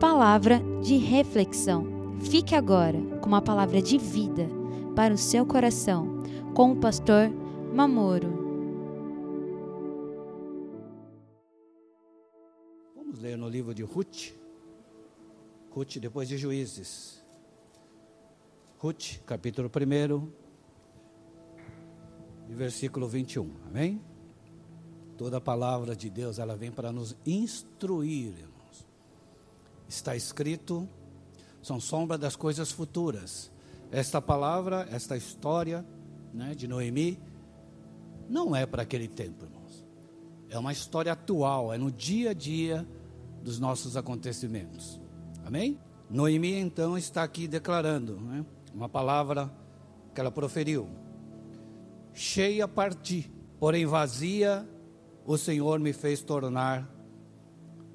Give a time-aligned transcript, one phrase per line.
[0.00, 1.86] Palavra de reflexão.
[2.20, 4.46] Fique agora com uma palavra de vida
[4.94, 6.22] para o seu coração,
[6.54, 7.30] com o pastor
[7.74, 8.28] Mamoro.
[12.94, 14.34] Vamos ler no livro de Ruth.
[15.70, 17.24] Ruth, depois de Juízes.
[18.78, 20.28] Ruth, capítulo 1,
[22.50, 23.50] versículo 21.
[23.66, 24.02] Amém?
[25.16, 28.55] Toda a palavra de Deus, ela vem para nos instruir.
[29.88, 30.88] Está escrito,
[31.62, 33.50] são sombra das coisas futuras.
[33.90, 35.84] Esta palavra, esta história
[36.32, 37.18] né, de Noemi,
[38.28, 39.84] não é para aquele tempo, irmãos.
[40.48, 42.86] É uma história atual, é no dia a dia
[43.42, 45.00] dos nossos acontecimentos.
[45.44, 45.78] Amém?
[46.08, 49.52] Noemi, então, está aqui declarando né, uma palavra
[50.14, 50.88] que ela proferiu.
[52.12, 54.66] Cheia parti, porém vazia
[55.26, 56.88] o Senhor me fez tornar,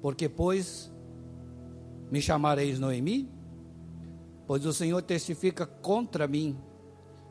[0.02, 0.91] porque pois
[2.12, 3.26] me chamareis Noemi?
[4.46, 6.58] Pois o Senhor testifica contra mim,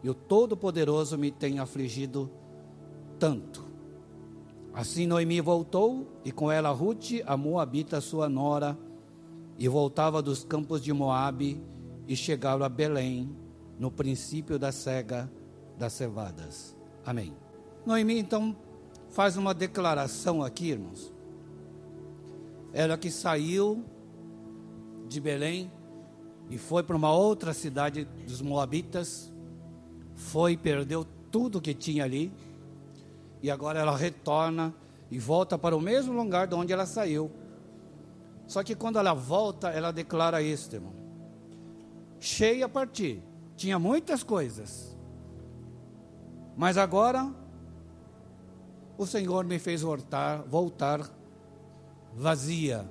[0.02, 2.32] e o Todo-Poderoso me tem afligido
[3.20, 3.64] tanto.
[4.74, 8.76] Assim Noemi voltou, e com ela Ruth, a Moabita, sua nora,
[9.56, 11.62] e voltava dos campos de Moabe,
[12.08, 13.30] e chegaram a Belém,
[13.78, 15.32] no princípio da cega
[15.78, 16.76] das cevadas.
[17.06, 17.36] Amém.
[17.86, 18.56] Noemi então
[19.10, 21.14] faz uma declaração aqui, irmãos.
[22.74, 23.86] Ela que saiu
[25.12, 25.70] de Belém
[26.50, 29.32] e foi para uma outra cidade dos Moabitas,
[30.16, 32.32] foi e perdeu tudo que tinha ali,
[33.42, 34.74] e agora ela retorna
[35.10, 37.32] e volta para o mesmo lugar de onde ela saiu.
[38.48, 40.94] Só que quando ela volta, ela declara isso, irmão.
[42.20, 43.22] Cheia a partir,
[43.56, 44.98] tinha muitas coisas,
[46.56, 47.34] mas agora
[48.98, 51.10] o Senhor me fez voltar, voltar
[52.14, 52.86] vazia,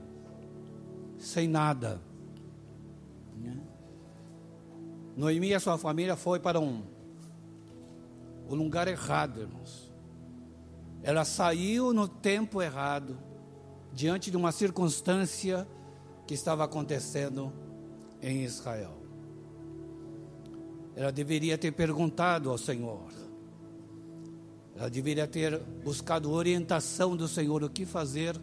[1.18, 2.00] sem nada.
[5.16, 6.82] Noemi e a sua família foi para um,
[8.48, 9.92] um lugar errado, irmãos.
[11.02, 13.18] Ela saiu no tempo errado,
[13.92, 15.66] diante de uma circunstância
[16.26, 17.52] que estava acontecendo
[18.22, 18.96] em Israel.
[20.94, 23.10] Ela deveria ter perguntado ao Senhor:
[24.76, 28.40] ela deveria ter buscado orientação do Senhor o que fazer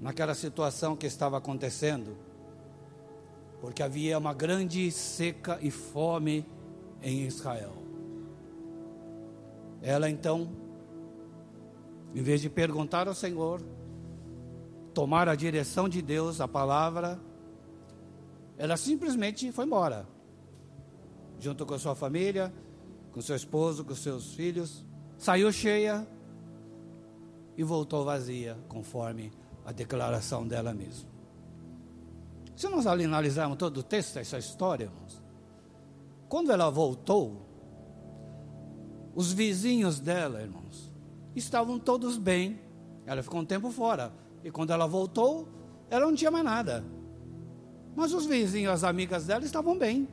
[0.00, 2.16] naquela situação que estava acontecendo,
[3.60, 6.46] porque havia uma grande seca e fome
[7.02, 7.74] em Israel.
[9.80, 10.50] Ela então,
[12.14, 13.62] em vez de perguntar ao Senhor,
[14.92, 17.20] tomar a direção de Deus, a palavra,
[18.56, 20.06] ela simplesmente foi embora,
[21.38, 22.52] junto com a sua família,
[23.12, 24.84] com seu esposo, com seus filhos
[25.18, 26.06] saiu cheia
[27.56, 29.32] e voltou vazia, conforme
[29.66, 31.10] a declaração dela mesma.
[32.58, 35.22] Se nós analisarmos todo o texto, essa história, irmãos,
[36.28, 37.46] quando ela voltou,
[39.14, 40.92] os vizinhos dela, irmãos,
[41.36, 42.60] estavam todos bem.
[43.06, 44.12] Ela ficou um tempo fora.
[44.42, 45.46] E quando ela voltou,
[45.88, 46.84] ela não tinha mais nada.
[47.94, 50.08] Mas os vizinhos, as amigas dela estavam bem.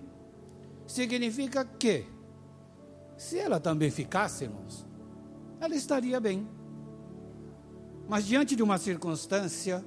[0.85, 2.05] Significa que,
[3.17, 4.85] se ela também ficasse, irmãos,
[5.59, 6.47] ela estaria bem.
[8.07, 9.83] Mas diante de uma circunstância,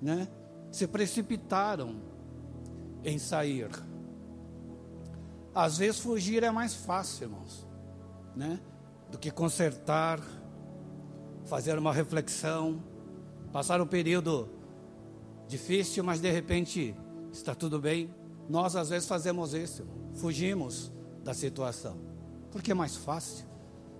[0.00, 0.26] né,
[0.72, 2.02] se precipitaram
[3.04, 3.70] em sair.
[5.54, 7.64] Às vezes fugir é mais fácil, irmãos,
[8.34, 8.58] né,
[9.08, 10.18] do que consertar,
[11.44, 12.82] fazer uma reflexão,
[13.52, 14.48] passar um período
[15.46, 16.96] difícil, mas de repente
[17.30, 18.12] está tudo bem.
[18.48, 20.90] Nós às vezes fazemos isso, fugimos
[21.22, 21.96] da situação,
[22.50, 23.52] porque é mais fácil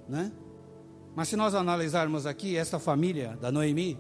[0.09, 0.33] né?
[1.15, 3.99] Mas se nós analisarmos aqui, essa família da Noemi,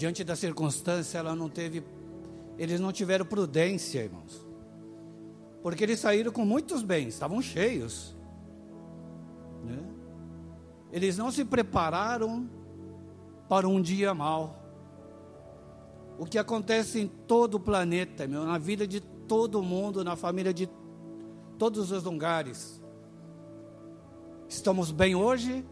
[0.00, 1.84] diante da circunstância, ela não teve,
[2.56, 4.40] eles não tiveram prudência, irmãos.
[5.62, 8.16] Porque eles saíram com muitos bens, estavam cheios.
[9.62, 9.78] Né?
[10.90, 12.48] Eles não se prepararam
[13.46, 14.56] para um dia mau.
[16.18, 20.54] O que acontece em todo o planeta, meu, na vida de todo mundo, na família
[20.54, 20.66] de
[21.58, 22.82] todos os lugares.
[24.48, 25.62] Estamos bem hoje,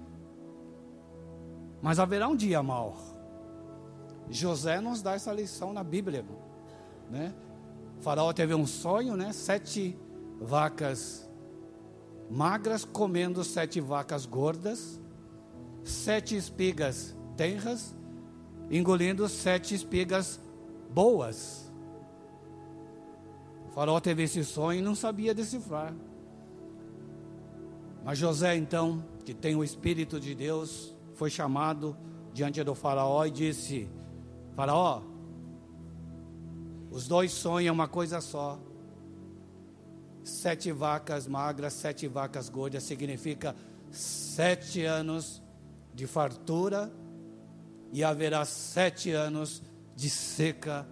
[1.81, 3.08] mas haverá um dia mau.
[4.31, 6.25] José nos dá essa lição na Bíblia,
[7.11, 7.35] né?
[7.99, 9.33] O faraó teve um sonho, né?
[9.33, 9.97] Sete
[10.41, 11.29] vacas
[12.31, 15.01] magras comendo sete vacas gordas,
[15.83, 17.97] sete espigas tenras,
[18.71, 20.39] engolindo sete espigas
[20.91, 21.73] boas.
[23.69, 25.95] O faraó teve esse sonho e não sabia decifrar.
[28.05, 31.97] Mas José, então, que tem o Espírito de Deus, foi chamado
[32.33, 33.89] diante do Faraó e disse:
[34.59, 35.03] Faraó,
[36.91, 38.59] Os dois sonham uma coisa só.
[40.25, 43.55] Sete vacas magras, sete vacas gordas significa
[43.93, 45.41] sete anos
[45.95, 46.93] de fartura
[47.93, 49.63] e haverá sete anos
[49.95, 50.85] de seca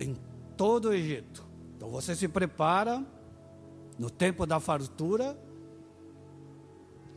[0.00, 0.16] em
[0.56, 1.46] todo o Egito.
[1.76, 3.06] Então você se prepara
[4.00, 5.38] no tempo da fartura,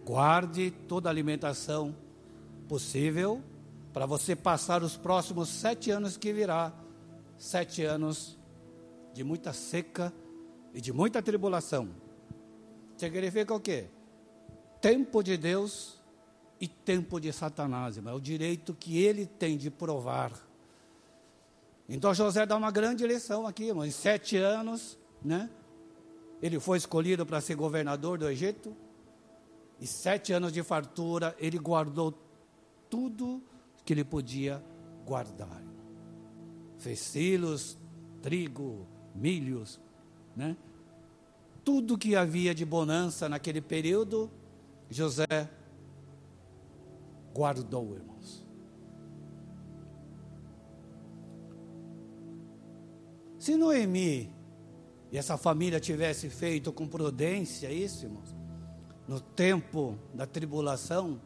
[0.06, 1.96] guarde toda a alimentação
[2.68, 3.42] possível
[3.94, 6.74] para você passar os próximos sete anos que virá
[7.38, 8.38] sete anos
[9.14, 10.12] de muita seca
[10.74, 11.90] e de muita tribulação.
[12.98, 13.86] Significa o quê?
[14.82, 16.02] Tempo de Deus
[16.60, 18.14] e tempo de Satanás, irmão.
[18.14, 20.32] É o direito que ele tem de provar.
[21.88, 23.86] Então José dá uma grande lição aqui, irmão.
[23.86, 25.50] Em sete anos, né?
[26.42, 28.76] Ele foi escolhido para ser governador do Egito.
[29.80, 32.18] E sete anos de fartura, ele guardou
[32.90, 33.42] tudo
[33.86, 34.64] que ele podia
[35.06, 35.62] guardar.
[36.78, 37.78] Fez silos,
[38.22, 39.80] trigo, milhos,
[40.36, 40.58] né?
[41.64, 44.30] Tudo que havia de bonança naquele período,
[44.90, 45.50] José
[47.34, 48.46] guardou, irmãos.
[53.40, 54.34] Se Noemi
[55.12, 58.36] e essa família tivesse feito com prudência isso, irmãos,
[59.08, 61.20] no tempo da tribulação,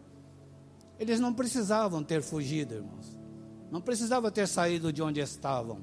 [0.99, 3.17] eles não precisavam ter fugido, irmãos.
[3.69, 5.81] Não precisavam ter saído de onde estavam.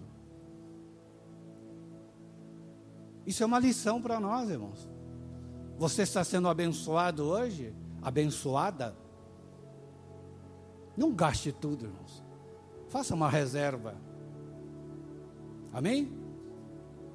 [3.27, 4.89] Isso é uma lição para nós, irmãos.
[5.79, 7.75] Você está sendo abençoado hoje?
[8.03, 8.97] Abençoada?
[10.97, 12.23] Não gaste tudo, irmãos.
[12.89, 13.95] Faça uma reserva.
[15.73, 16.13] Amém?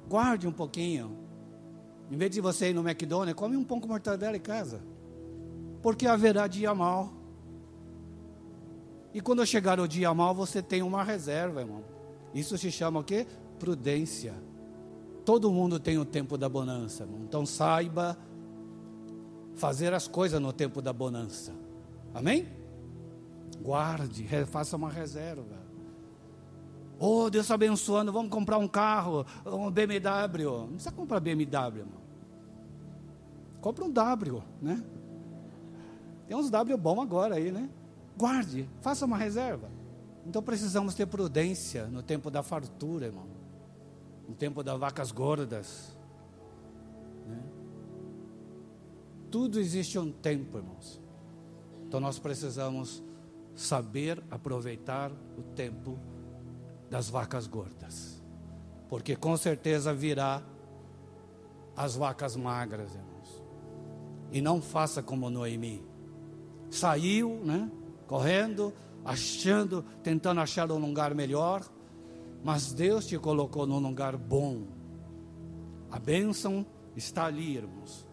[0.08, 1.16] Guarde um pouquinho.
[2.10, 4.82] Em vez de você ir no McDonald's, come um pão com mortadela em casa.
[5.80, 7.19] Porque haverá dia mal.
[9.12, 11.82] E quando chegar o dia mal, você tem uma reserva, irmão.
[12.32, 13.26] Isso se chama o quê?
[13.58, 14.34] Prudência.
[15.24, 17.20] Todo mundo tem o tempo da bonança, irmão.
[17.22, 18.16] Então saiba
[19.54, 21.52] fazer as coisas no tempo da bonança.
[22.14, 22.48] Amém?
[23.60, 25.60] Guarde, faça uma reserva.
[26.98, 30.44] Oh, Deus está abençoando, vamos comprar um carro, um BMW.
[30.44, 32.00] Não precisa comprar BMW, irmão.
[33.60, 34.82] Compra um W, né?
[36.26, 37.68] Tem uns W bom agora aí, né?
[38.20, 39.70] Guarde, faça uma reserva.
[40.26, 43.26] Então precisamos ter prudência no tempo da fartura, irmão.
[44.28, 45.96] No tempo das vacas gordas.
[47.26, 47.42] Né?
[49.30, 51.00] Tudo existe um tempo, irmãos.
[51.86, 53.02] Então nós precisamos
[53.56, 55.98] saber aproveitar o tempo
[56.90, 58.22] das vacas gordas.
[58.90, 60.42] Porque com certeza virá
[61.74, 63.42] as vacas magras, irmãos.
[64.30, 65.82] E não faça como Noemi.
[66.68, 67.70] Saiu, né?
[68.10, 68.74] Correndo,
[69.04, 71.62] achando, tentando achar um lugar melhor,
[72.42, 74.66] mas Deus te colocou num lugar bom.
[75.88, 76.66] A bênção
[76.96, 78.04] está ali, irmãos.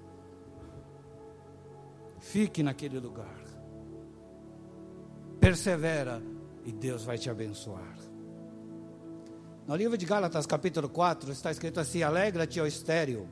[2.20, 3.42] Fique naquele lugar.
[5.40, 6.22] Persevera
[6.64, 7.98] e Deus vai te abençoar.
[9.66, 13.28] No livro de Gálatas, capítulo 4, está escrito assim: Alegra-te, ó estéreo,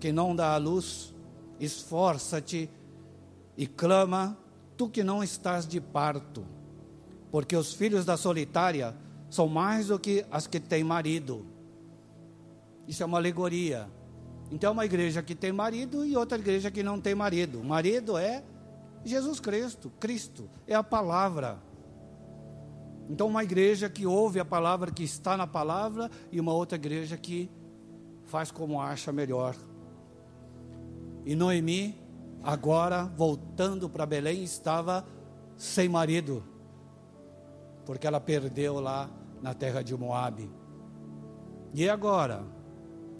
[0.00, 1.14] que não dá a luz,
[1.60, 2.70] esforça-te
[3.58, 4.47] e clama
[4.78, 6.46] tu que não estás de parto,
[7.32, 8.94] porque os filhos da solitária
[9.28, 11.44] são mais do que as que têm marido.
[12.86, 13.90] Isso é uma alegoria.
[14.50, 17.62] Então, é uma igreja que tem marido e outra igreja que não tem marido.
[17.62, 18.42] Marido é
[19.04, 21.58] Jesus Cristo, Cristo, é a palavra.
[23.10, 27.16] Então, uma igreja que ouve a palavra, que está na palavra, e uma outra igreja
[27.16, 27.50] que
[28.24, 29.56] faz como acha melhor.
[31.26, 32.07] E Noemi
[32.42, 35.04] agora voltando para Belém, estava
[35.56, 36.44] sem marido,
[37.84, 39.10] porque ela perdeu lá
[39.42, 40.50] na terra de Moabe.
[41.74, 42.44] E agora,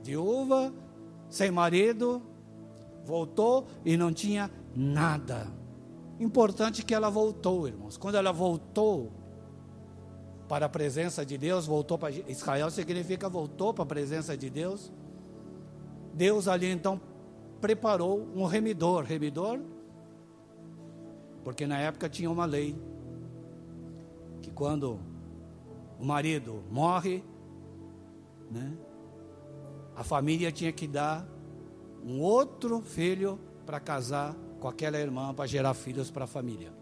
[0.02, 0.72] viúva,
[1.28, 2.22] sem marido,
[3.04, 5.46] voltou e não tinha nada.
[6.20, 7.96] Importante que ela voltou, irmãos.
[7.96, 9.12] Quando ela voltou
[10.48, 14.90] para a presença de Deus, voltou para Israel significa voltou para a presença de Deus.
[16.14, 17.00] Deus ali então
[17.60, 19.04] preparou um remidor.
[19.04, 19.60] Remidor,
[21.44, 22.76] porque na época tinha uma lei
[24.42, 24.98] que quando
[25.98, 27.24] o marido morre,
[28.50, 28.76] né,
[29.96, 31.26] a família tinha que dar
[32.04, 36.72] um outro filho para casar com aquela irmã para gerar filhos para a família.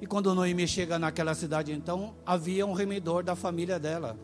[0.00, 4.16] E quando Noemi chega naquela cidade, então havia um remidor da família dela,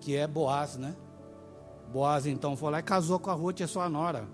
[0.00, 0.94] que é Boaz, né?
[1.92, 4.28] Boaz então foi lá e casou com a Ruth, a sua nora.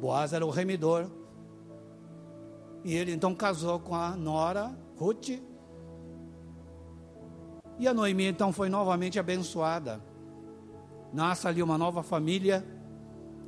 [0.00, 1.10] Boaz era o remidor.
[2.84, 5.30] E ele então casou com a nora Ruth.
[7.78, 10.00] E a Noemi então foi novamente abençoada.
[11.12, 12.64] Nasce ali uma nova família,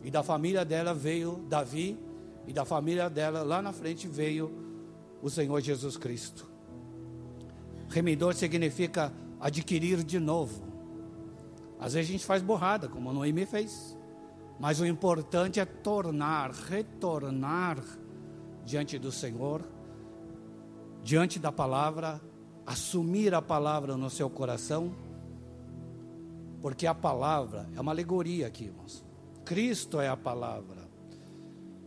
[0.03, 1.99] e da família dela veio Davi,
[2.47, 4.53] e da família dela lá na frente veio
[5.21, 6.49] o Senhor Jesus Cristo.
[7.89, 10.66] Remidor significa adquirir de novo.
[11.79, 13.97] Às vezes a gente faz borrada, como a Noemi fez.
[14.59, 17.79] Mas o importante é tornar, retornar
[18.65, 19.63] diante do Senhor,
[21.03, 22.21] diante da palavra,
[22.65, 24.93] assumir a palavra no seu coração,
[26.61, 29.05] porque a palavra é uma alegoria aqui, irmãos.
[29.45, 30.89] Cristo é a palavra.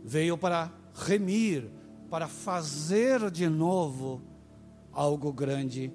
[0.02, 1.70] Veio para remir,
[2.08, 4.22] para fazer de novo
[4.92, 5.92] algo grande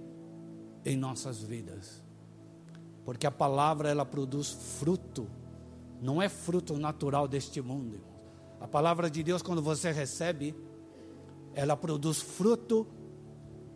[0.85, 2.04] em nossas vidas.
[3.05, 5.29] Porque a palavra ela produz fruto,
[6.01, 8.01] não é fruto natural deste mundo.
[8.59, 10.55] A palavra de Deus, quando você recebe,
[11.53, 12.87] ela produz fruto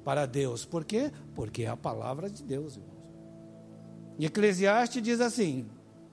[0.03, 0.65] para Deus.
[0.65, 1.11] Por quê?
[1.35, 2.99] Porque é a palavra de Deus, irmãos.
[4.17, 5.69] E Eclesiastes diz assim,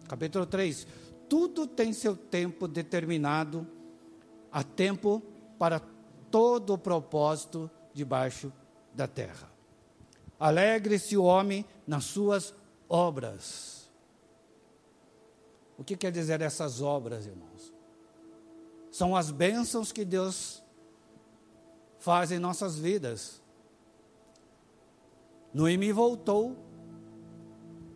[0.06, 0.86] capítulo 3:
[1.28, 3.66] tudo tem seu tempo determinado,
[4.52, 5.22] há tempo
[5.58, 5.80] para
[6.30, 8.52] todo o propósito debaixo
[8.94, 9.50] da terra.
[10.38, 12.54] Alegre-se o homem nas suas
[12.88, 13.90] obras.
[15.78, 17.72] O que quer dizer essas obras, irmãos?
[18.90, 20.62] São as bênçãos que Deus
[21.98, 23.42] faz em nossas vidas.
[25.52, 26.56] Noemi voltou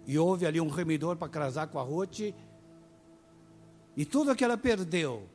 [0.07, 2.35] e houve ali um remidor para casar com a Ruth.
[3.97, 5.29] E tudo que ela perdeu,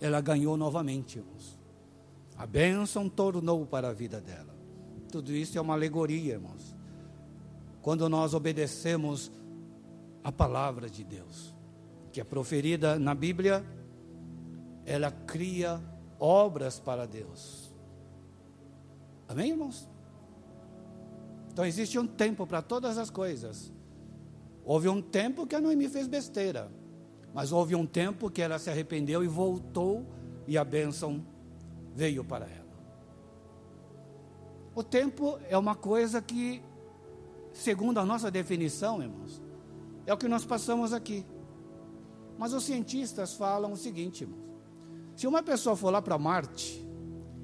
[0.00, 1.58] ela ganhou novamente, irmãos.
[2.36, 4.52] A bênção tornou para a vida dela.
[5.10, 6.71] Tudo isso é uma alegoria, irmãos.
[7.82, 9.30] Quando nós obedecemos
[10.24, 11.54] a palavra de Deus,
[12.12, 13.64] que é proferida na Bíblia,
[14.86, 15.82] ela cria
[16.18, 17.74] obras para Deus.
[19.28, 19.88] Amém, irmãos?
[21.52, 23.72] Então existe um tempo para todas as coisas.
[24.64, 26.70] Houve um tempo que a Noemi fez besteira,
[27.34, 30.06] mas houve um tempo que ela se arrependeu e voltou
[30.46, 31.24] e a bênção
[31.94, 32.62] veio para ela.
[34.74, 36.62] O tempo é uma coisa que,
[37.52, 39.42] segundo a nossa definição, irmãos,
[40.06, 41.26] é o que nós passamos aqui.
[42.38, 44.42] Mas os cientistas falam o seguinte, irmãos:
[45.14, 46.86] se uma pessoa for lá para Marte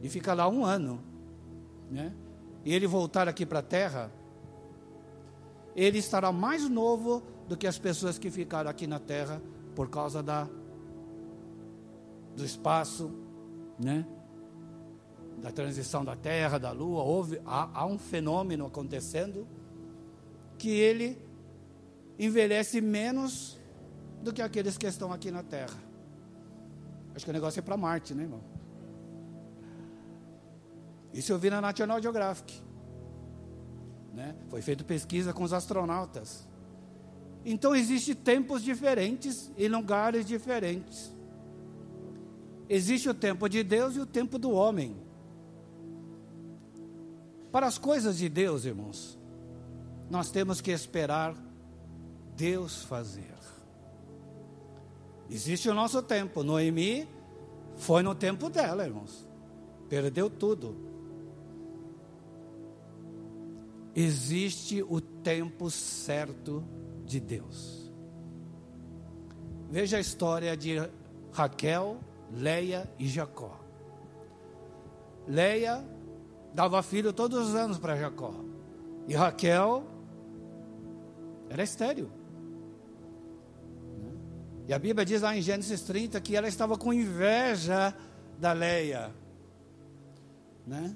[0.02, 1.02] e ficar lá um ano,
[1.90, 2.14] né,
[2.64, 4.12] e ele voltar aqui para a Terra,
[5.74, 9.40] ele estará mais novo do que as pessoas que ficaram aqui na Terra
[9.74, 10.48] por causa da
[12.34, 13.10] do espaço,
[13.78, 14.06] né?
[15.40, 19.46] da transição da Terra, da Lua, houve, há, há um fenômeno acontecendo
[20.58, 21.16] que ele
[22.18, 23.58] envelhece menos
[24.22, 25.78] do que aqueles que estão aqui na Terra.
[27.14, 28.42] Acho que o negócio é para Marte, né, irmão?
[31.12, 32.60] Isso eu vi na National Geographic.
[34.12, 34.34] Né?
[34.48, 36.46] Foi feita pesquisa com os astronautas.
[37.44, 41.12] Então existem tempos diferentes e lugares diferentes.
[42.68, 44.96] Existe o tempo de Deus e o tempo do homem.
[47.50, 49.17] Para as coisas de Deus, irmãos,
[50.10, 51.34] nós temos que esperar
[52.36, 53.34] Deus fazer.
[55.30, 56.42] Existe o nosso tempo.
[56.42, 57.06] Noemi
[57.76, 59.26] foi no tempo dela, irmãos.
[59.88, 60.76] Perdeu tudo.
[63.94, 66.64] Existe o tempo certo
[67.04, 67.90] de Deus.
[69.70, 70.76] Veja a história de
[71.32, 71.98] Raquel,
[72.32, 73.58] Leia e Jacó.
[75.26, 75.84] Leia
[76.54, 78.32] dava filho todos os anos para Jacó.
[79.06, 79.84] E Raquel
[81.50, 82.10] era estéreo.
[84.66, 87.94] E a Bíblia diz lá em Gênesis 30 que ela estava com inveja
[88.38, 89.10] da Leia.
[90.66, 90.94] Né?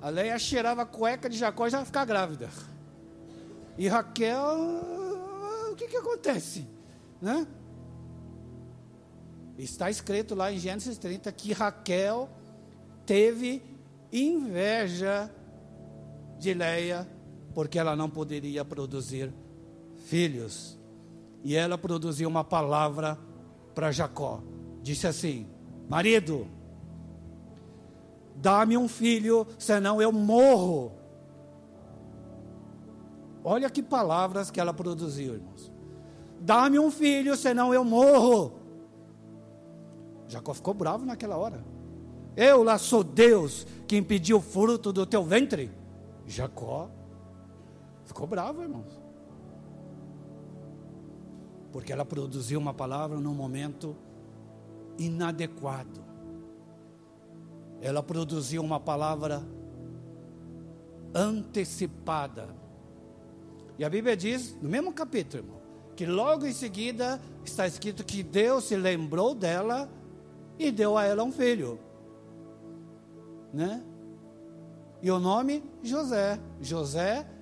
[0.00, 2.48] A Leia cheirava a cueca de Jacó e já ficar grávida.
[3.76, 4.40] E Raquel,
[5.70, 6.66] o que, que acontece?
[7.20, 7.46] Né?
[9.58, 12.30] Está escrito lá em Gênesis 30 que Raquel
[13.04, 13.62] teve
[14.10, 15.30] inveja
[16.38, 17.06] de Leia,
[17.56, 19.32] porque ela não poderia produzir
[20.04, 20.78] filhos.
[21.42, 23.18] E ela produziu uma palavra
[23.74, 24.42] para Jacó.
[24.82, 25.48] Disse assim:
[25.88, 26.46] Marido,
[28.34, 30.92] dá-me um filho, senão eu morro.
[33.42, 35.72] Olha que palavras que ela produziu, irmãos.
[36.38, 38.52] Dá-me um filho, senão eu morro.
[40.28, 41.64] Jacó ficou bravo naquela hora.
[42.36, 45.70] Eu lá sou Deus que impediu o fruto do teu ventre.
[46.26, 46.90] Jacó
[48.16, 48.98] ficou bravo, irmãos.
[51.70, 53.94] Porque ela produziu uma palavra num momento
[54.98, 56.02] inadequado.
[57.82, 59.46] Ela produziu uma palavra
[61.14, 62.48] antecipada.
[63.78, 65.60] E a Bíblia diz, no mesmo capítulo, irmão,
[65.94, 69.90] que logo em seguida está escrito que Deus se lembrou dela
[70.58, 71.78] e deu a ela um filho.
[73.52, 73.84] Né?
[75.02, 76.40] E o nome José.
[76.62, 77.35] José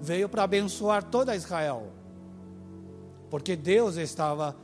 [0.00, 1.92] veio para abençoar toda Israel.
[3.28, 4.56] Porque Deus estava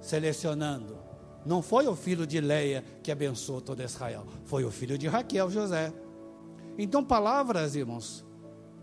[0.00, 0.98] selecionando.
[1.46, 5.50] Não foi o filho de Leia que abençoou toda Israel, foi o filho de Raquel,
[5.50, 5.92] José.
[6.78, 8.24] Então, palavras, irmãos,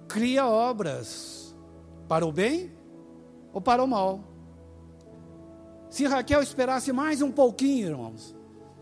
[0.08, 1.56] cria obras
[2.08, 2.72] para o bem
[3.52, 4.24] ou para o mal.
[5.90, 8.36] Se Raquel esperasse mais um pouquinho, irmãos,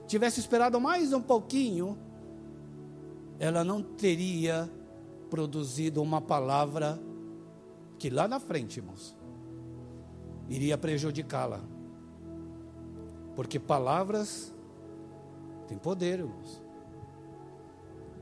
[0.08, 1.98] tivesse esperado mais um pouquinho,
[3.40, 4.70] ela não teria
[5.30, 7.00] produzido uma palavra
[7.98, 9.16] que lá na frente, irmãos,
[10.48, 11.62] iria prejudicá-la.
[13.36, 14.54] Porque palavras
[15.68, 16.62] têm poder, irmãos.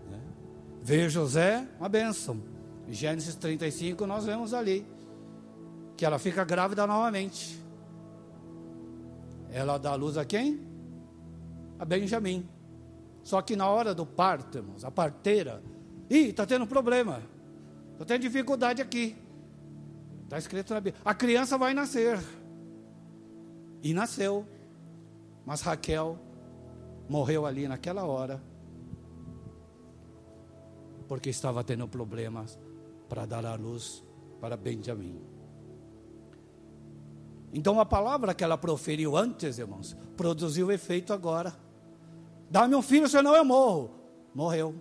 [0.10, 1.10] Né?
[1.10, 2.42] José, uma bênção.
[2.90, 4.86] Gênesis 35, nós vemos ali
[5.96, 7.62] que ela fica grávida novamente.
[9.50, 10.66] Ela dá luz a quem?
[11.80, 12.48] A Benjamim.
[13.24, 15.62] Só que na hora do parto, irmãos, a parteira,
[16.10, 17.22] ih, está tendo problema.
[17.92, 19.16] Estou tendo dificuldade aqui.
[20.24, 21.02] Está escrito na Bíblia.
[21.06, 22.20] A criança vai nascer.
[23.82, 24.46] E nasceu.
[25.46, 26.20] Mas Raquel
[27.08, 28.42] morreu ali naquela hora,
[31.08, 32.60] porque estava tendo problemas
[33.08, 34.04] para dar a luz
[34.42, 35.22] para Benjamim.
[37.54, 41.56] Então a palavra que ela proferiu antes, irmãos, produziu efeito agora.
[42.50, 43.92] Dá-me um filho, senão eu morro.
[44.36, 44.76] Morreu.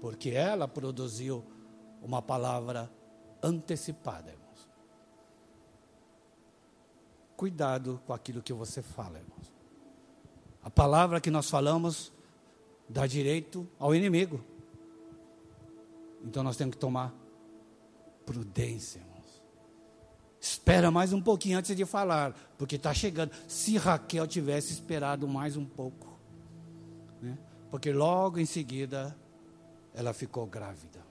[0.00, 1.44] Porque ela produziu
[2.02, 2.90] uma palavra
[3.42, 4.68] antecipada, irmãos.
[7.36, 9.52] Cuidado com aquilo que você fala, irmãos.
[10.62, 12.12] A palavra que nós falamos
[12.88, 14.44] dá direito ao inimigo.
[16.24, 17.14] Então nós temos que tomar
[18.26, 19.42] prudência, irmãos.
[20.40, 23.32] Espera mais um pouquinho antes de falar, porque está chegando.
[23.46, 26.18] Se Raquel tivesse esperado mais um pouco,
[27.20, 27.36] né?
[27.70, 29.16] porque logo em seguida
[29.98, 31.04] ela ficou grávida.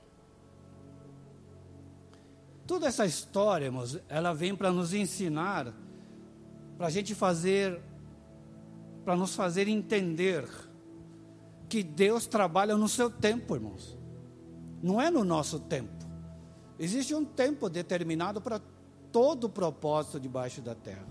[2.65, 5.73] Toda essa história, irmãos, ela vem para nos ensinar,
[6.77, 7.81] para a gente fazer
[9.03, 10.45] para nos fazer entender
[11.69, 13.97] que Deus trabalha no seu tempo, irmãos.
[14.81, 16.05] Não é no nosso tempo.
[16.77, 18.61] Existe um tempo determinado para
[19.11, 21.07] todo o propósito debaixo da terra.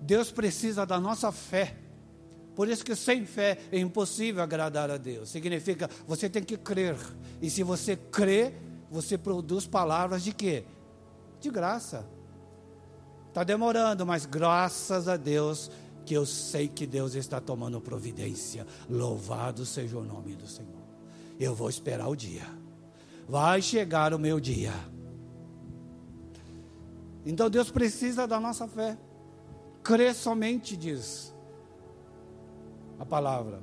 [0.00, 1.76] Deus precisa da nossa fé.
[2.56, 5.28] Por isso que sem fé é impossível agradar a Deus.
[5.28, 6.96] Significa você tem que crer.
[7.40, 8.54] E se você crê,
[8.90, 10.64] você produz palavras de quê?
[11.38, 12.08] De graça.
[13.28, 15.70] Está demorando, mas graças a Deus
[16.06, 18.66] que eu sei que Deus está tomando providência.
[18.88, 20.86] Louvado seja o nome do Senhor.
[21.38, 22.46] Eu vou esperar o dia.
[23.28, 24.72] Vai chegar o meu dia.
[27.26, 28.96] Então Deus precisa da nossa fé.
[29.82, 31.35] Crê somente, diz
[32.98, 33.60] a palavra.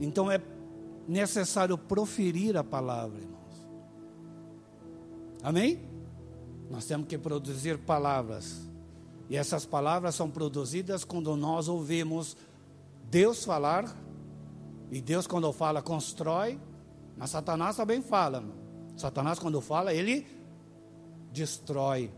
[0.00, 0.40] Então é
[1.06, 3.38] necessário proferir a palavra, irmãos.
[5.42, 5.80] Amém?
[6.70, 8.68] Nós temos que produzir palavras.
[9.28, 12.36] E essas palavras são produzidas quando nós ouvimos
[13.10, 13.94] Deus falar,
[14.90, 16.58] e Deus, quando fala, constrói,
[17.16, 18.42] mas Satanás também fala.
[18.96, 20.26] Satanás, quando fala, ele
[21.32, 22.10] destrói.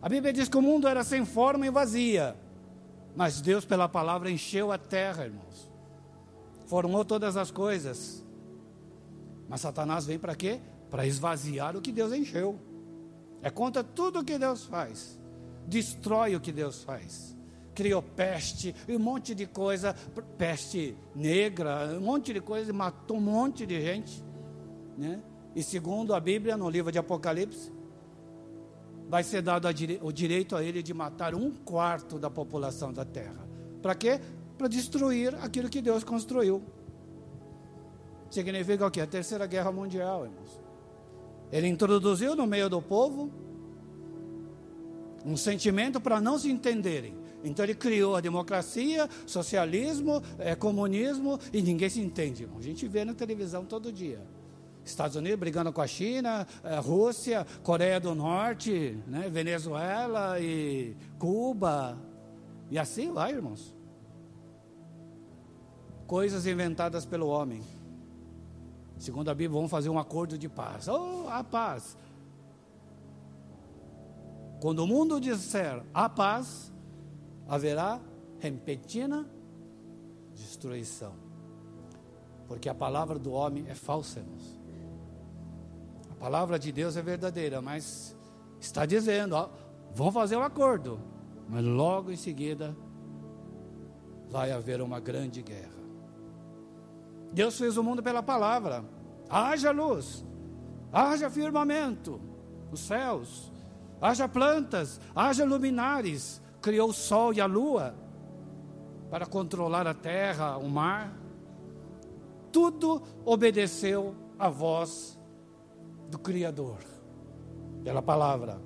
[0.00, 2.36] A Bíblia diz que o mundo era sem forma e vazia,
[3.18, 5.68] mas Deus, pela palavra, encheu a terra, irmãos,
[6.66, 8.24] formou todas as coisas.
[9.48, 10.60] Mas Satanás vem para quê?
[10.88, 12.56] Para esvaziar o que Deus encheu.
[13.42, 15.18] É contra tudo o que Deus faz
[15.68, 17.36] destrói o que Deus faz.
[17.74, 19.94] Criou peste, um monte de coisa,
[20.36, 24.24] peste negra, um monte de coisa, matou um monte de gente.
[24.96, 25.20] Né?
[25.54, 27.70] E segundo a Bíblia, no livro de Apocalipse,
[29.08, 29.66] vai ser dado
[30.02, 33.48] o direito a ele de matar um quarto da população da terra.
[33.80, 34.20] Para quê?
[34.56, 36.62] Para destruir aquilo que Deus construiu.
[38.30, 39.00] Significa o quê?
[39.00, 40.60] A terceira guerra mundial, irmãos.
[41.50, 43.30] Ele introduziu no meio do povo
[45.24, 47.16] um sentimento para não se entenderem.
[47.42, 52.46] Então ele criou a democracia, socialismo, é, comunismo e ninguém se entende.
[52.56, 54.20] A gente vê na televisão todo dia.
[54.90, 61.98] Estados Unidos brigando com a China, é, Rússia, Coreia do Norte, né, Venezuela e Cuba.
[62.70, 63.74] E assim vai, irmãos.
[66.06, 67.62] Coisas inventadas pelo homem.
[68.98, 70.88] Segundo a Bíblia, vamos fazer um acordo de paz.
[70.88, 71.96] Oh, a paz.
[74.60, 76.72] Quando o mundo disser a paz,
[77.46, 78.00] haverá
[78.40, 79.28] repentina
[80.34, 81.12] destruição.
[82.48, 84.57] Porque a palavra do homem é falsa, irmãos.
[86.18, 88.16] Palavra de Deus é verdadeira, mas
[88.60, 89.48] está dizendo, ó,
[89.94, 91.00] vão fazer um acordo,
[91.48, 92.76] mas logo em seguida
[94.28, 95.78] vai haver uma grande guerra.
[97.32, 98.84] Deus fez o mundo pela palavra.
[99.28, 100.24] Haja luz,
[100.92, 102.20] haja firmamento,
[102.72, 103.52] os céus,
[104.00, 107.94] haja plantas, haja luminares, criou o sol e a lua
[109.10, 111.16] para controlar a terra, o mar.
[112.50, 115.17] Tudo obedeceu à voz
[116.08, 116.78] do Criador,
[117.84, 118.60] pela palavra.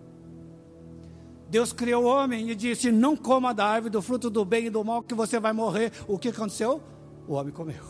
[1.48, 4.70] Deus criou o homem e disse: Não coma da árvore do fruto do bem e
[4.70, 5.92] do mal, que você vai morrer.
[6.09, 6.81] O que aconteceu?
[7.28, 7.85] O homem comeu.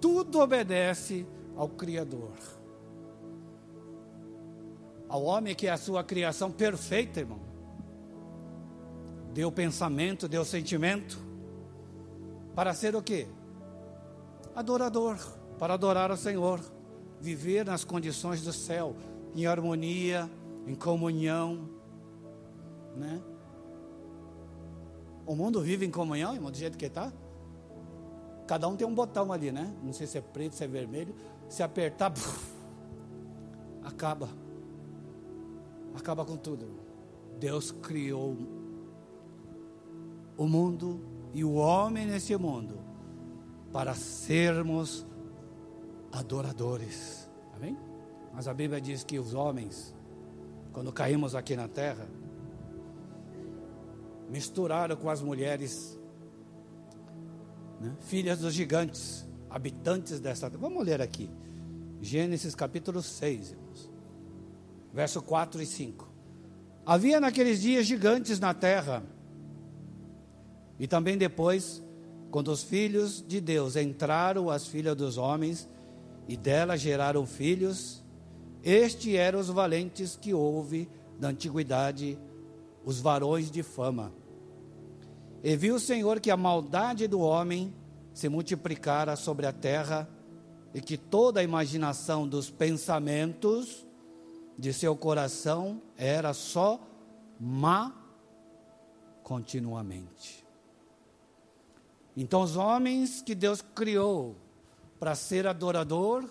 [0.00, 1.26] Tudo obedece
[1.56, 2.36] ao Criador.
[5.08, 7.40] Ao homem que é a sua criação perfeita, irmão.
[9.32, 11.18] Deu pensamento, deu sentimento.
[12.54, 13.26] Para ser o quê?
[14.54, 15.16] Adorador.
[15.58, 16.60] Para adorar o Senhor.
[17.20, 18.94] Viver nas condições do céu.
[19.34, 20.30] Em harmonia,
[20.66, 21.68] em comunhão.
[22.96, 23.20] Né?
[25.26, 27.12] O mundo vive em comunhão, irmão, do jeito que está.
[28.46, 29.70] Cada um tem um botão ali, né?
[29.82, 31.14] Não sei se é preto, se é vermelho.
[31.48, 32.12] Se apertar,
[33.84, 34.28] acaba.
[35.94, 36.66] Acaba com tudo.
[37.38, 38.36] Deus criou
[40.36, 41.00] o mundo
[41.34, 42.78] e o homem nesse mundo
[43.72, 45.06] para sermos
[46.12, 47.28] adoradores.
[47.54, 47.76] Amém?
[48.32, 49.94] Mas a Bíblia diz que os homens,
[50.72, 52.06] quando caímos aqui na terra,
[54.30, 55.98] misturaram com as mulheres
[57.80, 57.94] né?
[58.00, 60.60] filhas dos gigantes, habitantes dessa terra.
[60.60, 61.30] Vamos ler aqui.
[62.00, 63.90] Gênesis capítulo 6, irmãos.
[64.92, 66.08] Verso 4 e 5.
[66.86, 69.02] Havia naqueles dias gigantes na terra.
[70.78, 71.82] E também depois,
[72.30, 75.68] quando os filhos de Deus entraram as filhas dos homens
[76.28, 78.04] e delas geraram filhos,
[78.62, 80.88] estes eram os valentes que houve
[81.18, 82.18] da antiguidade,
[82.84, 84.12] os varões de fama.
[85.42, 87.74] E viu o Senhor que a maldade do homem
[88.12, 90.06] se multiplicara sobre a terra
[90.74, 93.86] e que toda a imaginação dos pensamentos
[94.58, 96.78] de seu coração era só
[97.40, 97.94] má
[99.22, 100.44] continuamente.
[102.16, 104.36] Então, os homens que Deus criou
[104.98, 106.28] para ser adorador,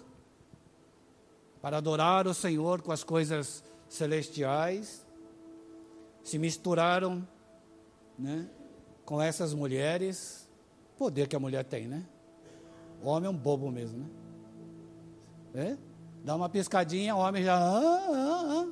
[1.62, 5.06] para adorar o Senhor com as coisas celestiais,
[6.24, 7.28] se misturaram,
[8.18, 8.50] né?
[9.06, 10.50] com essas mulheres,
[10.98, 12.06] poder que a mulher tem, né?
[13.02, 14.08] O homem é um bobo mesmo, né?
[15.54, 15.78] É?
[16.24, 17.58] Dá uma piscadinha, o homem já.
[17.58, 18.68] Ah, ah, ah.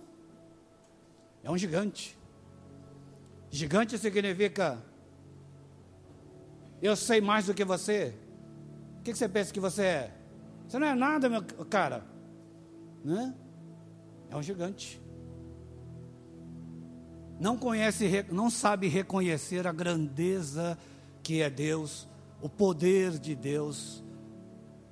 [1.43, 2.17] É um gigante.
[3.49, 4.83] Gigante significa.
[6.81, 8.13] Eu sei mais do que você.
[9.05, 10.17] O que você pensa que você é?
[10.67, 12.03] Você não é nada, meu cara.
[13.03, 13.35] Né?
[14.31, 14.99] É um gigante
[17.39, 20.77] não conhece, não sabe reconhecer a grandeza
[21.21, 22.07] que é Deus,
[22.41, 24.03] o poder de Deus,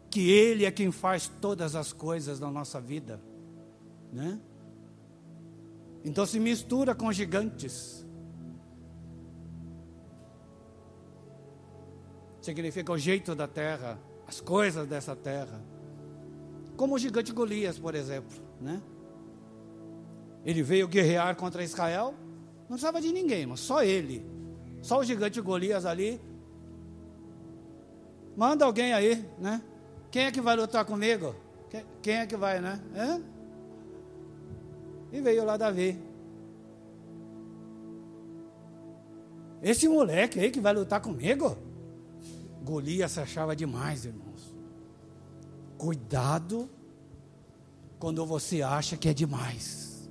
[0.09, 3.19] que Ele é quem faz todas as coisas na nossa vida,
[4.11, 4.39] né?
[6.03, 8.02] Então se mistura com gigantes.
[12.43, 15.61] Significa o jeito da terra, as coisas dessa terra.
[16.75, 18.81] Como o gigante Golias, por exemplo, né?
[20.43, 22.13] Ele veio guerrear contra Israel,
[22.63, 24.25] não precisava de ninguém, mas só ele.
[24.81, 26.19] Só o gigante Golias ali.
[28.35, 29.61] Manda alguém aí, né?
[30.11, 31.33] Quem é que vai lutar comigo?
[32.01, 32.77] Quem, é que vai, né?
[32.93, 33.21] Hã?
[35.13, 35.97] E veio lá Davi.
[39.61, 41.71] Esse moleque aí que vai lutar comigo?
[42.63, 44.55] Golias se achava demais, irmãos.
[45.77, 46.69] Cuidado
[47.99, 50.09] quando você acha que é demais.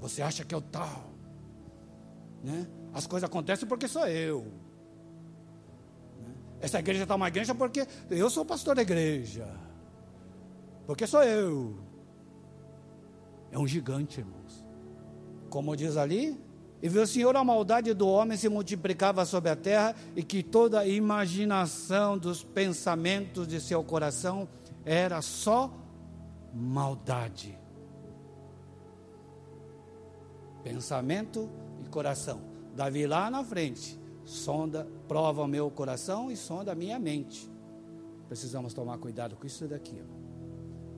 [0.00, 1.12] Você acha que é o tal.
[2.42, 2.66] Né?
[2.92, 4.42] As coisas acontecem porque sou eu.
[6.20, 6.34] Né?
[6.60, 9.48] Essa igreja está uma igreja porque eu sou pastor da igreja.
[10.86, 11.78] Porque sou eu.
[13.52, 14.64] É um gigante, irmãos.
[15.48, 16.36] Como diz ali,
[16.84, 20.42] e viu o Senhor a maldade do homem se multiplicava sobre a terra e que
[20.42, 24.46] toda a imaginação dos pensamentos de seu coração
[24.84, 25.72] era só
[26.52, 27.58] maldade.
[30.62, 31.48] Pensamento
[31.90, 32.42] coração.
[32.76, 37.50] Davi lá na frente, sonda, prova o meu coração e sonda a minha mente.
[38.28, 40.02] Precisamos tomar cuidado com isso daqui.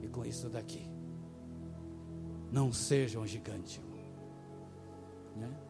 [0.02, 0.84] E com isso daqui.
[2.50, 3.80] Não seja um gigante.
[5.36, 5.65] Né?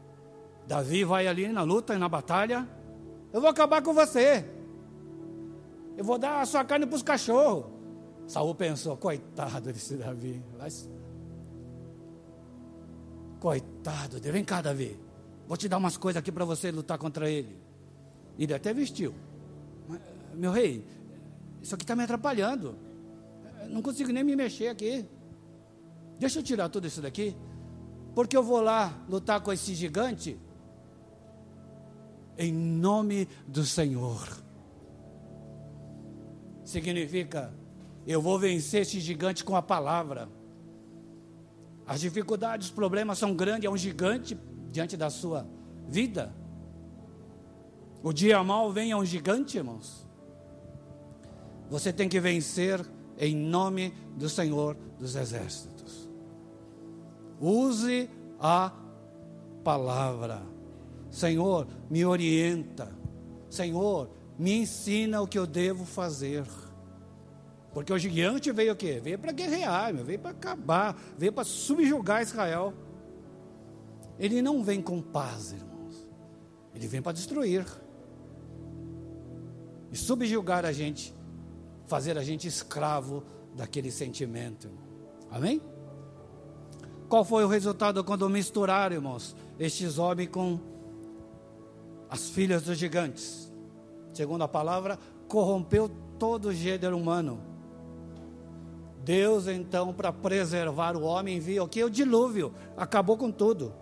[0.66, 2.68] Davi vai ali na luta e na batalha.
[3.32, 4.44] Eu vou acabar com você.
[5.96, 7.66] Eu vou dar a sua carne para os cachorros.
[8.26, 10.42] Saul pensou, coitado desse Davi.
[13.38, 14.98] Coitado dele, vem cá, Davi.
[15.46, 17.56] Vou te dar umas coisas aqui para você lutar contra ele.
[18.38, 19.14] Ele até vestiu.
[20.34, 20.84] Meu rei,
[21.62, 22.76] isso aqui está me atrapalhando.
[23.68, 25.06] Não consigo nem me mexer aqui.
[26.18, 27.36] Deixa eu tirar tudo isso daqui.
[28.14, 30.38] Porque eu vou lá lutar com esse gigante.
[32.38, 34.42] Em nome do Senhor.
[36.64, 37.54] Significa,
[38.06, 40.28] eu vou vencer esse gigante com a palavra.
[41.86, 44.36] As dificuldades, os problemas são grandes, é um gigante
[44.70, 45.46] diante da sua
[45.88, 46.34] vida.
[48.02, 50.06] O dia mal vem é um gigante, irmãos.
[51.70, 52.84] Você tem que vencer
[53.18, 56.08] em nome do Senhor dos Exércitos.
[57.40, 58.72] Use a
[59.64, 60.55] palavra.
[61.16, 62.94] Senhor, me orienta.
[63.48, 66.44] Senhor, me ensina o que eu devo fazer.
[67.72, 69.00] Porque o gigante veio o quê?
[69.02, 72.74] Veio para guerrear, veio para acabar, veio para subjugar Israel.
[74.18, 76.06] Ele não vem com paz, irmãos.
[76.74, 77.64] Ele vem para destruir.
[79.90, 81.14] E subjugar a gente,
[81.86, 83.24] fazer a gente escravo
[83.54, 84.68] daquele sentimento.
[85.30, 85.62] Amém?
[87.08, 90.75] Qual foi o resultado quando misturaram, irmãos, estes homens com
[92.08, 93.52] as filhas dos gigantes?
[94.12, 97.40] Segundo a palavra, corrompeu todo o gênero humano.
[99.04, 101.84] Deus, então, para preservar o homem, envia o que?
[101.84, 102.52] O dilúvio.
[102.76, 103.72] Acabou com tudo.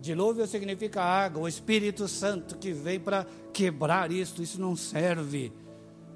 [0.00, 4.42] Dilúvio significa água, o Espírito Santo que vem para quebrar isso.
[4.42, 5.52] Isso não serve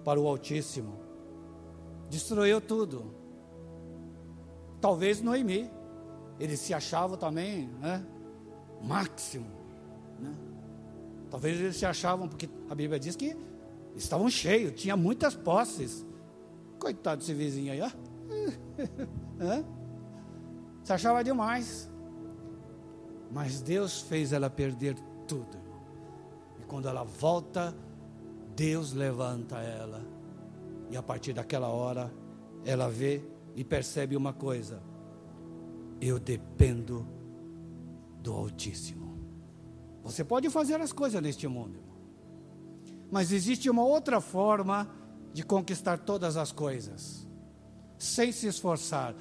[0.05, 0.99] para o Altíssimo.
[2.11, 3.15] Destruiu tudo.
[4.81, 5.71] Talvez Noemi.
[6.39, 8.05] Eles se achavam também, né?
[8.83, 9.60] Máximo.
[11.31, 13.37] Talvez eles se achavam, porque a Bíblia diz que
[13.95, 16.05] estavam cheios, tinha muitas posses.
[16.79, 17.91] Coitado desse vizinho aí, ó.
[20.83, 21.91] Se achava demais.
[23.31, 25.57] Mas Deus fez ela perder tudo.
[26.59, 27.75] E quando ela volta,
[28.57, 30.05] Deus levanta ela.
[30.91, 32.13] E a partir daquela hora,
[32.65, 33.23] ela vê
[33.55, 34.83] e percebe uma coisa:
[36.01, 37.07] eu dependo
[38.21, 39.00] do Altíssimo.
[40.03, 41.79] Você pode fazer as coisas neste mundo,
[43.11, 44.89] mas existe uma outra forma
[45.33, 47.27] de conquistar todas as coisas,
[47.99, 49.15] sem se esforçar,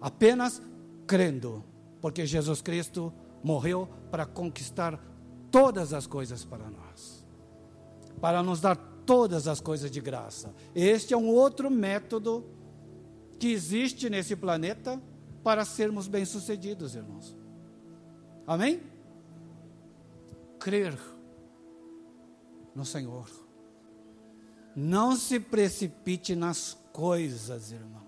[0.00, 0.62] apenas
[1.06, 1.64] crendo,
[2.00, 3.12] porque Jesus Cristo
[3.42, 4.98] morreu para conquistar
[5.50, 7.26] todas as coisas para nós,
[8.20, 10.54] para nos dar todas as coisas de graça.
[10.74, 12.44] Este é um outro método
[13.38, 15.02] que existe nesse planeta
[15.42, 17.36] para sermos bem-sucedidos, irmãos.
[18.46, 18.89] Amém?
[20.60, 20.96] Crer
[22.74, 23.28] no Senhor.
[24.76, 28.00] Não se precipite nas coisas, irmãos.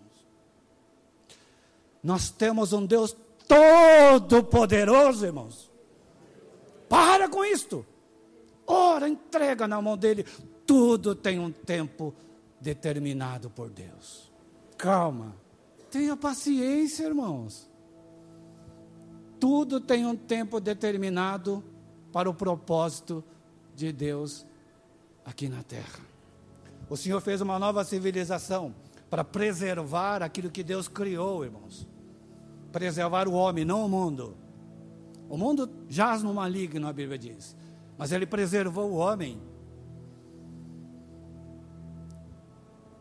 [2.02, 3.16] Nós temos um Deus
[3.48, 5.70] todo-poderoso, irmãos.
[6.88, 7.84] Para com isto.
[8.66, 10.24] Ora, entrega na mão dele.
[10.66, 12.14] Tudo tem um tempo
[12.60, 14.30] determinado por Deus.
[14.76, 15.34] Calma.
[15.90, 17.68] Tenha paciência, irmãos.
[19.38, 21.64] Tudo tem um tempo determinado
[22.12, 23.24] para o propósito
[23.74, 24.46] de Deus
[25.24, 26.00] aqui na terra.
[26.88, 28.74] O Senhor fez uma nova civilização
[29.08, 31.88] para preservar aquilo que Deus criou, irmãos.
[32.70, 34.36] Preservar o homem, não o mundo.
[35.28, 37.56] O mundo jaz no maligno, a Bíblia diz.
[37.96, 39.40] Mas ele preservou o homem.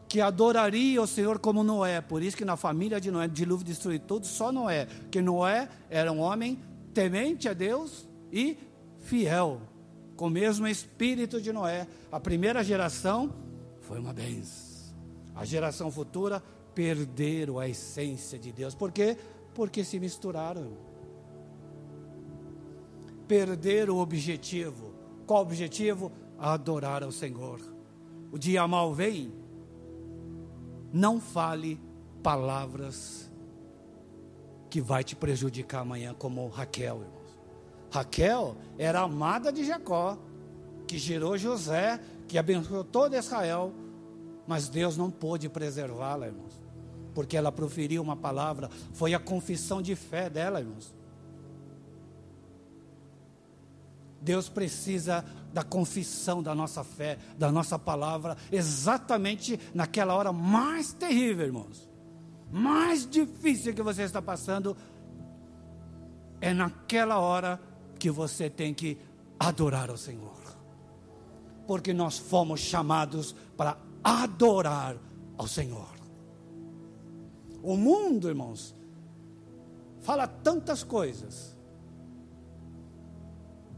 [0.08, 2.02] Que adoraria o Senhor como Noé.
[2.02, 4.88] Por isso que na família de Noé, dilúvio destruiu tudo, só Noé.
[5.10, 6.60] Que Noé era um homem
[6.94, 8.58] temente a Deus e
[9.02, 9.62] fiel.
[10.16, 11.88] Com o mesmo espírito de Noé.
[12.12, 13.34] A primeira geração
[13.82, 14.72] foi uma benção.
[15.36, 16.42] A geração futura
[16.76, 18.76] perderam a essência de Deus.
[18.76, 19.18] Por quê?
[19.54, 20.78] Porque se misturaram.
[23.28, 24.94] Perderam o objetivo.
[25.26, 26.12] Qual objetivo?
[26.38, 27.60] Adorar ao Senhor.
[28.32, 29.34] O dia mal vem.
[30.94, 31.80] Não fale
[32.22, 33.32] palavras
[34.70, 37.21] que vai te prejudicar amanhã, como Raquel, irmãos.
[37.92, 40.18] Raquel era amada de Jacó,
[40.88, 43.74] que gerou José, que abençoou todo Israel,
[44.48, 46.62] mas Deus não pôde preservá-la, irmãos,
[47.14, 50.96] porque ela proferiu uma palavra, foi a confissão de fé dela, irmãos.
[54.22, 61.46] Deus precisa da confissão da nossa fé, da nossa palavra, exatamente naquela hora mais terrível,
[61.46, 61.90] irmãos.
[62.50, 64.78] Mais difícil que você está passando,
[66.40, 67.60] é naquela hora
[68.02, 68.98] que você tem que
[69.40, 70.42] adorar ao Senhor.
[71.68, 74.98] porque nós fomos chamados para adorar
[75.38, 75.88] ao Senhor.
[77.64, 78.76] O mundo, irmãos,
[80.02, 81.56] fala tantas coisas,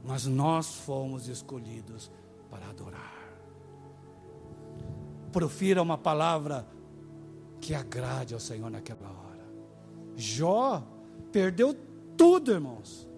[0.03, 2.09] mas nós fomos escolhidos
[2.49, 3.13] para adorar.
[5.31, 6.65] Profira uma palavra
[7.61, 9.45] que agrade ao Senhor naquela hora.
[10.15, 10.81] Jó
[11.31, 11.75] perdeu
[12.17, 13.12] tudo, irmãos.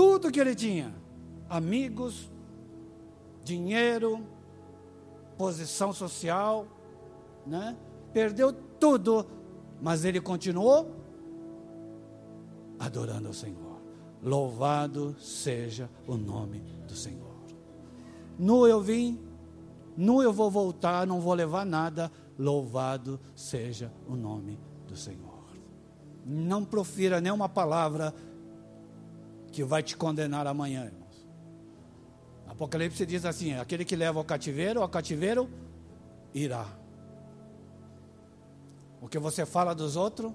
[0.00, 0.94] Tudo que ele tinha:
[1.46, 2.32] amigos,
[3.44, 4.26] dinheiro,
[5.36, 6.66] posição social,
[7.46, 7.76] né?
[8.10, 9.26] Perdeu tudo,
[9.78, 10.96] mas ele continuou
[12.78, 13.78] adorando ao Senhor.
[14.22, 17.36] Louvado seja o nome do Senhor.
[18.38, 19.20] Nu eu vim,
[19.98, 22.10] nu eu vou voltar, não vou levar nada.
[22.38, 24.58] Louvado seja o nome
[24.88, 25.44] do Senhor.
[26.24, 28.14] Não profira nenhuma palavra
[29.50, 31.26] que vai te condenar amanhã, irmãos.
[32.46, 35.48] Apocalipse diz assim: aquele que leva ao cativeiro, ao cativeiro
[36.34, 36.66] irá.
[39.00, 40.32] O que você fala dos outros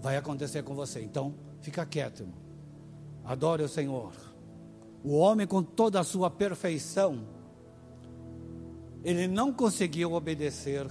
[0.00, 1.02] vai acontecer com você.
[1.02, 2.38] Então, fica quieto, irmão.
[3.24, 4.12] Adore o Senhor.
[5.02, 7.26] O homem, com toda a sua perfeição,
[9.02, 10.86] ele não conseguiu obedecer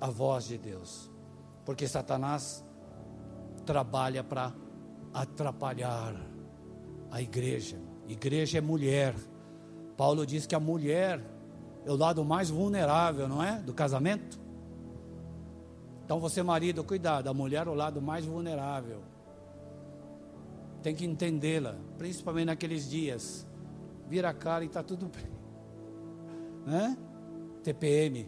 [0.00, 1.10] a voz de Deus,
[1.64, 2.64] porque Satanás
[3.64, 4.52] trabalha para
[5.14, 6.14] atrapalhar
[7.10, 7.78] a igreja.
[8.08, 9.14] Igreja é mulher.
[9.96, 11.24] Paulo diz que a mulher
[11.86, 13.60] é o lado mais vulnerável, não é?
[13.60, 14.40] Do casamento.
[16.04, 19.02] Então você, marido, cuidado, a mulher é o lado mais vulnerável.
[20.82, 23.46] Tem que entendê-la, principalmente naqueles dias.
[24.08, 25.32] Vira a cara e está tudo bem.
[26.66, 26.96] Né?
[27.62, 28.26] TPM.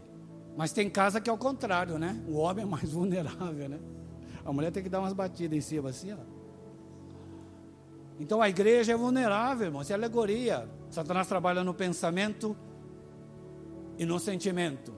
[0.55, 2.23] Mas tem casa que é o contrário, né?
[2.27, 3.79] O homem é mais vulnerável, né?
[4.45, 6.36] A mulher tem que dar umas batidas em cima, assim, ó.
[8.19, 9.81] Então a igreja é vulnerável, irmão.
[9.81, 10.67] Isso é alegoria.
[10.89, 12.55] Satanás trabalha no pensamento
[13.97, 14.93] e no sentimento.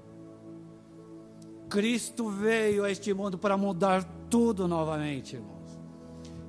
[1.69, 5.79] Cristo veio a este mundo para mudar tudo novamente, irmãos.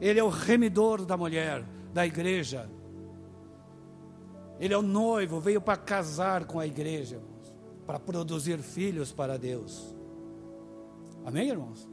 [0.00, 2.70] Ele é o remidor da mulher, da igreja.
[4.58, 7.54] Ele é o noivo, veio para casar com a igreja, irmãos,
[7.86, 9.94] para produzir filhos para Deus.
[11.24, 11.88] Amém, irmãos?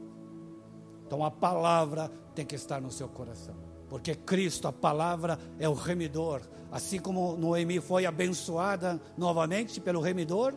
[1.06, 3.56] Então a palavra tem que estar no seu coração,
[3.88, 6.42] porque Cristo, a palavra, é o remidor.
[6.70, 10.54] Assim como Noemi foi abençoada novamente pelo remidor,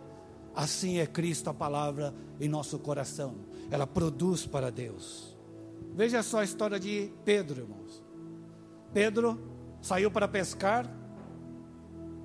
[0.53, 3.35] assim é Cristo, a palavra, em nosso coração.
[3.69, 5.37] Ela produz para Deus.
[5.93, 8.03] Veja só a história de Pedro, irmãos.
[8.93, 9.39] Pedro
[9.81, 10.89] saiu para pescar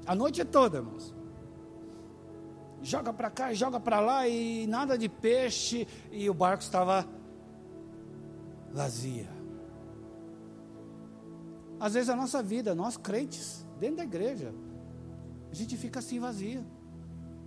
[0.05, 1.15] a noite toda, irmãos.
[2.83, 7.07] Joga para cá, joga para lá e nada de peixe e o barco estava
[8.73, 9.36] vazia.
[11.79, 14.53] Às vezes a nossa vida, nós crentes, dentro da igreja,
[15.51, 16.65] a gente fica assim vazia.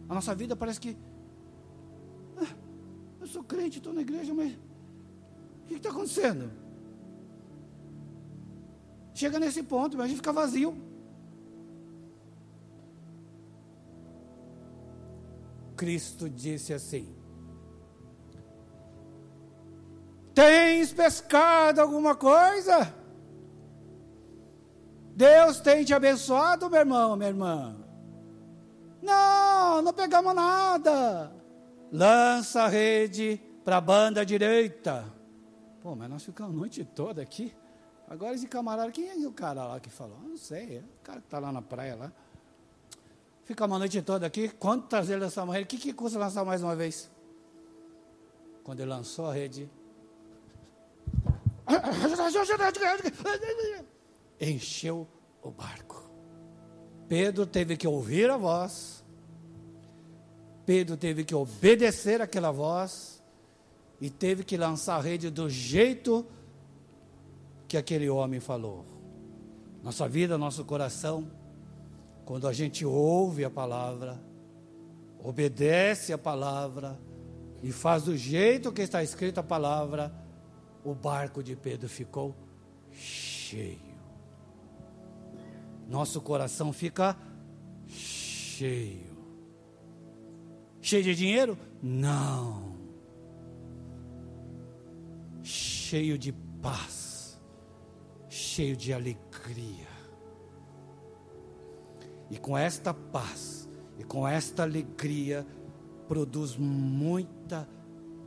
[0.08, 0.98] A nossa vida parece que.
[2.38, 2.56] Ah,
[3.22, 4.54] eu sou crente, estou na igreja, mas.
[4.54, 6.52] O que está acontecendo?
[9.13, 10.76] Chega nesse ponto, mas a gente fica vazio.
[15.76, 17.15] Cristo disse assim:
[20.34, 22.98] Tens pescado alguma coisa?
[25.19, 27.75] Deus tem te abençoado, meu irmão, minha irmã?
[29.01, 31.29] Não, não pegamos nada.
[31.91, 35.03] Lança a rede para a banda direita.
[35.82, 37.53] Pô, mas nós ficamos a noite toda aqui.
[38.08, 40.17] Agora esse camarada, quem é o cara lá que falou?
[40.23, 42.13] Não sei, é o cara que está lá na praia lá.
[43.43, 44.47] Fica uma noite toda aqui.
[44.47, 45.65] Quantas vezes lançamos a rede?
[45.65, 47.12] O que, que custa lançar mais uma vez?
[48.63, 49.69] Quando ele lançou a rede.
[54.39, 55.08] Encheu
[55.41, 56.10] o barco.
[57.08, 59.04] Pedro teve que ouvir a voz.
[60.65, 63.23] Pedro teve que obedecer aquela voz.
[63.99, 66.25] E teve que lançar a rede do jeito
[67.67, 68.85] que aquele homem falou.
[69.83, 71.29] Nossa vida, nosso coração
[72.29, 74.21] quando a gente ouve a palavra,
[75.23, 76.96] obedece a palavra
[77.63, 80.13] e faz do jeito que está escrito a palavra,
[80.83, 82.35] o barco de Pedro ficou
[82.92, 83.88] cheio.
[85.90, 87.17] Nosso coração fica
[87.87, 89.17] cheio.
[90.81, 91.58] Cheio de dinheiro?
[91.81, 92.77] Não.
[95.42, 96.31] Cheio de
[96.62, 97.42] paz,
[98.29, 99.90] cheio de alegria
[102.29, 103.67] e com esta paz
[103.98, 105.46] e com esta alegria
[106.08, 107.67] produz muita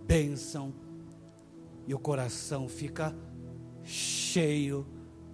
[0.06, 0.74] bênção
[1.86, 3.14] e o coração fica
[3.82, 4.86] cheio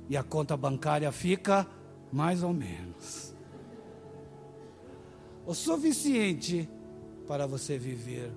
[0.08, 1.66] e a conta bancária fica
[2.12, 3.34] mais ou menos.
[5.46, 6.68] o suficiente
[7.26, 8.30] para você viver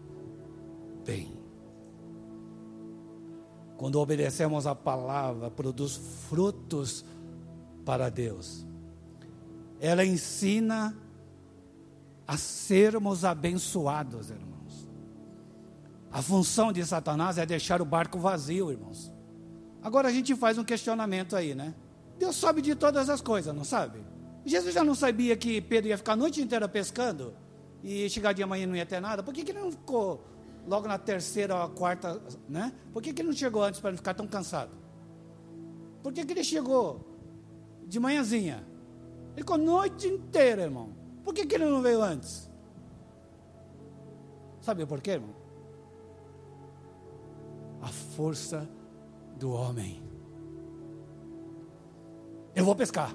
[1.06, 1.34] bem.
[3.76, 5.98] Quando obedecemos a palavra, produz
[6.30, 7.04] frutos
[7.84, 8.66] para Deus.
[9.80, 10.96] Ela ensina
[12.28, 14.88] a sermos abençoados, irmãos.
[16.12, 19.12] A função de Satanás é deixar o barco vazio, irmãos.
[19.82, 21.74] Agora a gente faz um questionamento aí, né?
[22.22, 24.00] Deus sabe de todas as coisas, não sabe?
[24.46, 27.34] Jesus já não sabia que Pedro ia ficar a noite inteira pescando
[27.84, 29.24] e chegar de manhã não ia ter nada.
[29.24, 30.24] Por que, que ele não ficou
[30.68, 32.74] logo na terceira ou quarta, né?
[32.94, 34.70] Por que, que ele não chegou antes para não ficar tão cansado?
[36.04, 37.04] Por que, que ele chegou
[37.88, 38.64] de manhãzinha?
[39.32, 40.94] Ele ficou a noite inteira, irmão.
[41.24, 42.48] Por que, que ele não veio antes?
[44.62, 45.34] Sabe por quê, irmão?
[47.82, 48.70] A força
[49.40, 50.11] do homem.
[52.62, 53.12] Eu vou pescar.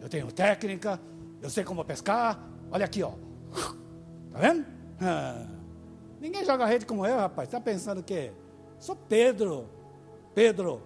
[0.00, 1.00] Eu tenho técnica,
[1.40, 2.36] eu sei como pescar.
[2.68, 3.12] Olha aqui, ó.
[4.32, 4.66] Tá vendo?
[5.00, 5.46] Ah.
[6.20, 7.46] Ninguém joga rede como eu, rapaz.
[7.46, 8.32] Está pensando o quê?
[8.80, 9.68] Sou Pedro.
[10.34, 10.82] Pedro.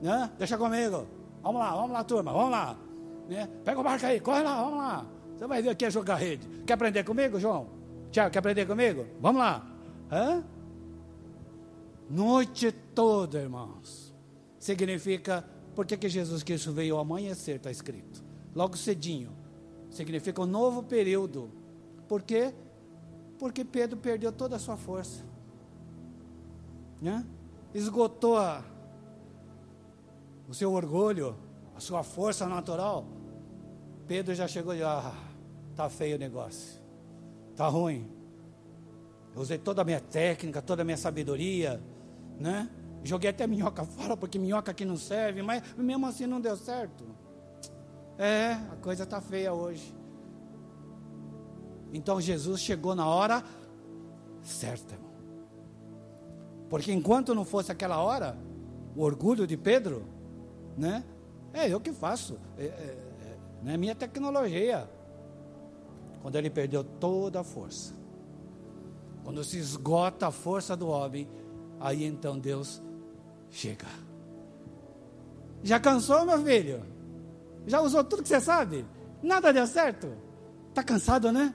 [0.00, 0.30] Né?
[0.38, 1.06] Deixa comigo.
[1.42, 2.78] Vamos lá, vamos lá, turma, vamos lá.
[3.28, 3.46] Né?
[3.62, 5.06] Pega o barco aí, corre lá, vamos lá.
[5.36, 6.48] Você vai ver aqui a jogar rede.
[6.66, 7.66] Quer aprender comigo, João?
[8.10, 9.04] Tiago, quer aprender comigo?
[9.20, 9.66] Vamos lá.
[10.10, 10.42] Hã?
[12.08, 14.14] Noite toda, irmãos.
[14.58, 15.44] Significa,
[15.76, 18.24] por que, Jesus Cristo veio amanhecer, está escrito.
[18.54, 19.30] Logo cedinho.
[19.90, 21.50] Significa um novo período.
[22.08, 22.54] Por quê?
[23.38, 25.22] Porque Pedro perdeu toda a sua força.
[27.00, 27.26] Né?
[27.74, 28.64] Esgotou a,
[30.48, 31.36] o seu orgulho,
[31.76, 33.06] a sua força natural.
[34.08, 35.12] Pedro já chegou e ah,
[35.74, 36.80] tá feio o negócio.
[37.54, 38.10] Tá ruim.
[39.34, 41.82] Eu usei toda a minha técnica, toda a minha sabedoria,
[42.40, 42.70] né?
[43.06, 47.04] Joguei até minhoca fora, porque minhoca aqui não serve, mas mesmo assim não deu certo.
[48.18, 49.94] É, a coisa está feia hoje.
[51.92, 53.42] Então Jesus chegou na hora
[54.42, 54.98] certa.
[56.68, 58.36] Porque enquanto não fosse aquela hora,
[58.94, 60.04] o orgulho de Pedro,
[60.76, 61.04] né?
[61.52, 64.88] É eu que faço, é, é, é, não é minha tecnologia.
[66.20, 67.94] Quando ele perdeu toda a força,
[69.22, 71.28] quando se esgota a força do homem,
[71.78, 72.82] aí então Deus
[73.56, 73.86] chega.
[75.62, 76.82] Já cansou, meu filho?
[77.66, 78.84] Já usou tudo que você sabe?
[79.22, 80.12] Nada deu certo?
[80.68, 81.54] Está cansado, né?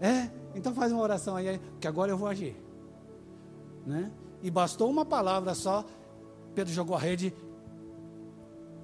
[0.00, 2.56] É, então faz uma oração aí, que agora eu vou agir.
[3.86, 4.10] Né?
[4.42, 5.84] E bastou uma palavra só,
[6.54, 7.32] Pedro jogou a rede,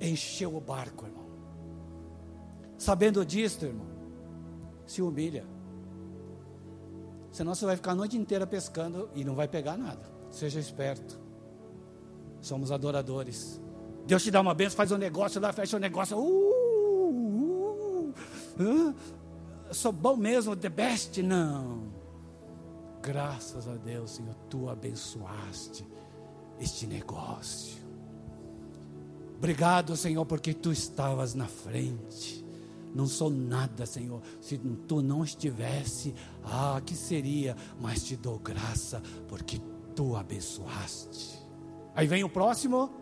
[0.00, 1.26] encheu o barco, irmão.
[2.76, 3.86] Sabendo disso, irmão,
[4.86, 5.44] se humilha.
[7.32, 10.02] Senão você vai ficar a noite inteira pescando e não vai pegar nada.
[10.30, 11.27] Seja esperto.
[12.40, 13.60] Somos adoradores.
[14.06, 16.16] Deus te dá uma benção, faz um negócio lá, fecha um negócio.
[16.16, 17.14] Uh,
[17.78, 18.14] uh,
[18.58, 18.94] uh,
[19.70, 21.22] sou bom mesmo, the best.
[21.22, 21.92] Não.
[23.02, 25.86] Graças a Deus, Senhor, tu abençoaste
[26.60, 27.78] este negócio.
[29.36, 32.44] Obrigado, Senhor, porque tu estavas na frente.
[32.94, 34.20] Não sou nada, Senhor.
[34.40, 37.56] Se tu não estivesse, ah, que seria?
[37.80, 39.60] Mas te dou graça, porque
[39.94, 41.37] tu abençoaste.
[41.98, 42.92] Aí vem o próximo.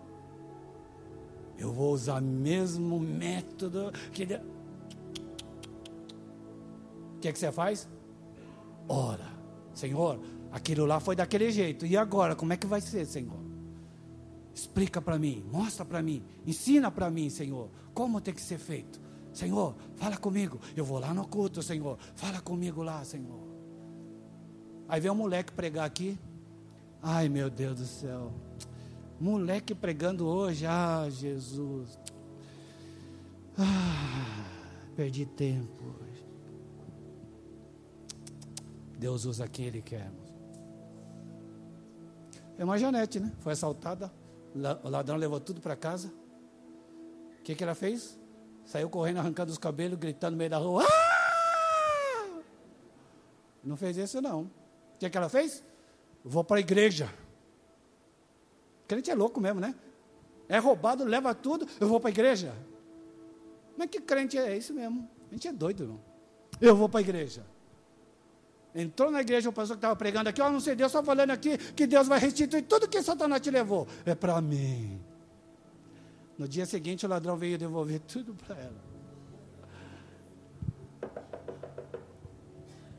[1.58, 4.28] Eu vou usar o mesmo método que o
[7.20, 7.86] que, é que você faz?
[8.88, 9.26] Ora,
[9.74, 10.18] Senhor,
[10.50, 11.84] aquilo lá foi daquele jeito.
[11.84, 13.38] E agora, como é que vai ser, Senhor?
[14.54, 18.98] Explica para mim, mostra para mim, ensina para mim, Senhor, como tem que ser feito.
[19.30, 20.58] Senhor, fala comigo.
[20.74, 21.98] Eu vou lá no culto, Senhor.
[22.14, 23.46] Fala comigo lá, Senhor.
[24.88, 26.18] Aí vem um moleque pregar aqui.
[27.02, 28.45] Ai, meu Deus do céu.
[29.20, 30.66] Moleque pregando hoje.
[30.66, 31.98] Ah, Jesus.
[33.58, 34.44] Ah,
[34.94, 35.94] perdi tempo.
[38.98, 40.10] Deus usa quem Ele quer.
[42.58, 43.32] É uma Janete, né?
[43.40, 44.10] Foi assaltada,
[44.82, 46.12] o ladrão levou tudo para casa.
[47.38, 48.18] O que, que ela fez?
[48.64, 50.84] Saiu correndo, arrancando os cabelos, gritando no meio da rua.
[50.84, 52.40] Ah!
[53.62, 54.42] Não fez isso, não.
[54.42, 55.62] O que, que ela fez?
[56.24, 57.12] Vou para a igreja.
[58.86, 59.74] Crente é louco mesmo, né?
[60.48, 62.54] É roubado, leva tudo, eu vou para a igreja.
[63.76, 65.08] Mas que crente é isso mesmo?
[65.30, 66.00] A gente é doido, irmão.
[66.60, 67.44] Eu vou para a igreja.
[68.74, 71.02] Entrou na igreja o pastor que estava pregando aqui, ó, oh, não sei, Deus está
[71.02, 73.88] falando aqui que Deus vai restituir tudo que Satanás te levou.
[74.04, 75.00] É para mim.
[76.38, 78.86] No dia seguinte o ladrão veio devolver tudo para ela.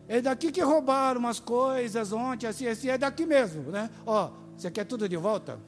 [0.07, 3.89] É daqui que roubaram umas coisas ontem, assim, assim, é daqui mesmo, né?
[4.05, 5.59] Ó, você quer tudo de volta?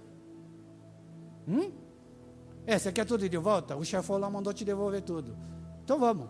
[1.50, 1.72] Hum?
[2.68, 3.76] É, você quer tudo de volta?
[3.76, 5.36] O chefão lá mandou te devolver tudo.
[5.84, 6.30] Então vamos.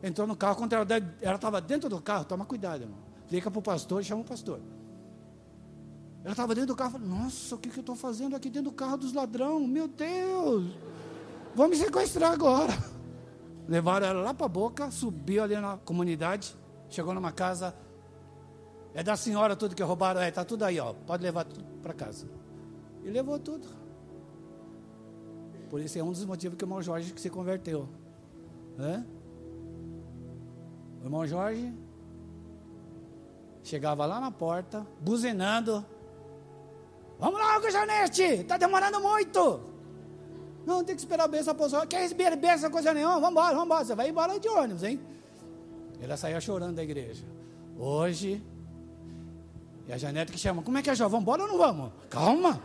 [0.00, 0.86] entrou no carro, quando ela
[1.34, 2.98] estava dentro do carro, toma cuidado, irmão.
[3.28, 4.60] Liga para o pastor e chama o pastor.
[6.22, 8.70] Ela estava dentro do carro, falou, nossa, o que, que eu estou fazendo aqui dentro
[8.70, 9.68] do carro dos ladrões?
[9.68, 10.72] Meu Deus,
[11.54, 12.72] vão me sequestrar agora.
[13.68, 16.56] Levaram ela lá para a boca, subiu ali na comunidade,
[16.88, 17.74] chegou numa casa.
[18.94, 21.92] É da senhora tudo que roubaram, é, está tudo aí, ó, pode levar tudo para
[21.92, 22.28] casa.
[23.04, 23.85] E levou tudo.
[25.70, 27.88] Por isso é um dos motivos que o irmão Jorge se converteu.
[28.76, 29.04] Né?
[31.00, 31.72] O irmão Jorge
[33.62, 35.84] chegava lá na porta, buzinando.
[37.18, 39.60] Vamos logo, Janete, está demorando muito.
[40.66, 41.88] Não, tem que esperar a bênção apostólica.
[41.88, 43.14] Quer receber bênção, coisa nenhuma?
[43.14, 43.84] Vamos embora, vamos embora.
[43.84, 45.00] Você vai embora de ônibus, hein?
[46.00, 47.24] Ela saía chorando da igreja.
[47.78, 48.42] Hoje,
[49.88, 51.08] e a Janete que chama, como é que é, Jó?
[51.08, 51.92] Vamos embora ou não vamos?
[52.10, 52.60] Calma.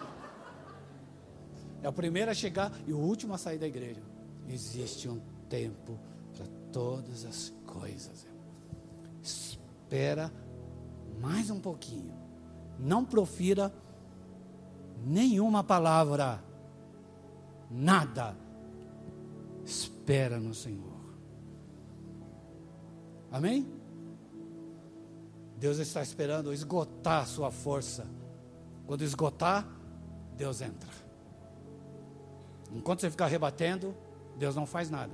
[1.82, 4.02] É o primeiro a chegar e o último a sair da igreja.
[4.48, 5.20] Existe um
[5.50, 6.00] tempo
[6.36, 8.28] para todas as coisas.
[9.22, 10.32] Espera
[11.20, 12.14] mais um pouquinho.
[12.80, 13.74] Não profira
[15.04, 16.44] nenhuma palavra.
[17.70, 18.36] Nada.
[19.66, 20.92] Espera no Senhor.
[23.32, 23.72] Amém?
[25.58, 28.08] Deus está esperando esgotar a sua força.
[28.86, 29.66] Quando esgotar,
[30.36, 31.01] Deus entra.
[32.74, 33.96] Enquanto você ficar rebatendo,
[34.38, 35.14] Deus não faz nada.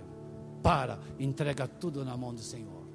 [0.62, 2.86] Para, entrega tudo na mão do Senhor.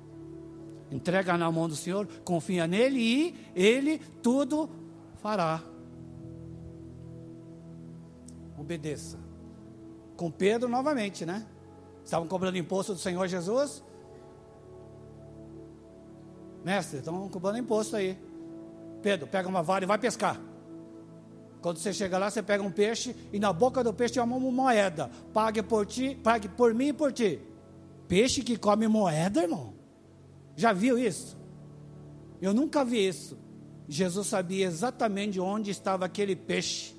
[0.91, 4.69] Entrega na mão do Senhor, confia nele e ele tudo
[5.17, 5.63] fará.
[8.59, 9.19] Obedeça.
[10.17, 11.47] Com Pedro novamente, né?
[12.05, 13.83] Estavam cobrando imposto do Senhor Jesus.
[16.65, 18.19] Mestre, estão cobrando imposto aí.
[19.01, 20.39] Pedro, pega uma vara e vai pescar.
[21.63, 24.39] Quando você chega lá, você pega um peixe e na boca do peixe tem uma
[24.39, 25.09] moeda.
[25.33, 27.39] Pague por ti, pague por mim e por ti.
[28.09, 29.73] Peixe que come moeda, irmão.
[30.57, 31.39] Já viu isso?
[32.41, 33.39] Eu nunca vi isso.
[33.89, 36.97] Jesus sabia exatamente onde estava aquele peixe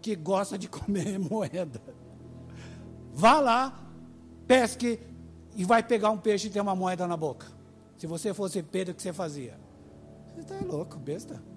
[0.00, 1.82] que gosta de comer moeda.
[3.12, 3.86] Vá lá,
[4.46, 4.98] pesque
[5.54, 7.46] e vai pegar um peixe e ter uma moeda na boca.
[7.98, 9.58] Se você fosse Pedro, o que você fazia?
[10.34, 11.55] Você está louco, besta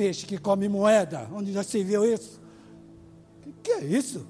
[0.00, 1.28] peixe que come moeda.
[1.30, 2.40] Onde já se viu isso?
[3.42, 4.26] Que, que, é isso?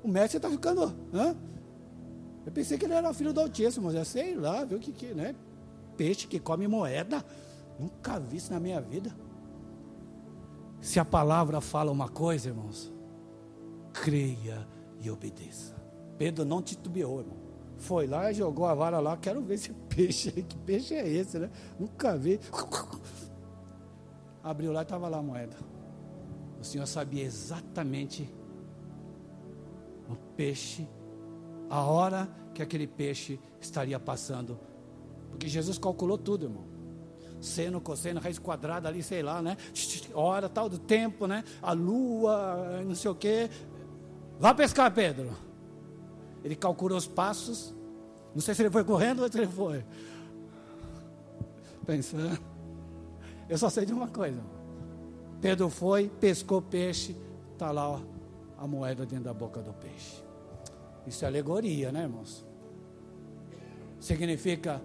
[0.00, 0.94] O mestre está ficando.
[1.12, 1.34] Hã?
[2.46, 4.92] Eu pensei que ele era filho do Altíssimo, mas eu sei lá, viu o que,
[4.92, 5.34] que, né?
[5.96, 7.24] Peixe que come moeda.
[7.80, 9.12] Nunca vi isso na minha vida.
[10.80, 12.92] Se a palavra fala uma coisa, irmãos,
[13.92, 14.68] creia
[15.00, 15.74] e obedeça.
[16.16, 17.38] Pedro não titubeou, irmão.
[17.76, 19.16] Foi lá e jogou a vara lá.
[19.16, 20.30] Quero ver esse peixe.
[20.30, 21.50] Que peixe é esse, né?
[21.76, 22.38] Nunca vi.
[24.42, 25.56] Abriu lá e estava lá a moeda.
[26.60, 28.28] O Senhor sabia exatamente
[30.08, 30.88] o peixe,
[31.68, 34.58] a hora que aquele peixe estaria passando.
[35.30, 36.64] Porque Jesus calculou tudo, irmão.
[37.40, 39.56] Seno, cosseno, raiz quadrada ali, sei lá, né?
[40.14, 41.42] Hora, tal, do tempo, né?
[41.60, 43.50] A lua, não sei o quê.
[44.38, 45.32] Vá pescar, Pedro.
[46.44, 47.74] Ele calculou os passos.
[48.34, 49.84] Não sei se ele foi correndo ou se ele foi.
[51.84, 52.51] Pensando.
[53.48, 54.42] Eu só sei de uma coisa.
[55.40, 57.16] Pedro foi, pescou peixe,
[57.52, 58.00] está lá ó,
[58.56, 60.22] a moeda dentro da boca do peixe.
[61.06, 62.44] Isso é alegoria, né, irmãos?
[63.98, 64.80] Significa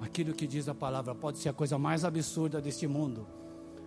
[0.00, 3.26] aquilo que diz a palavra, pode ser a coisa mais absurda deste mundo,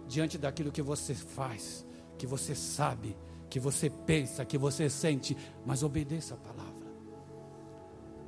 [0.08, 1.86] diante daquilo que você faz,
[2.18, 3.18] que você sabe,
[3.50, 5.36] que você pensa, que você sente,
[5.66, 6.88] mas obedeça a palavra.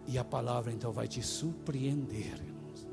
[0.08, 2.88] E a palavra então vai te surpreender, irmãos,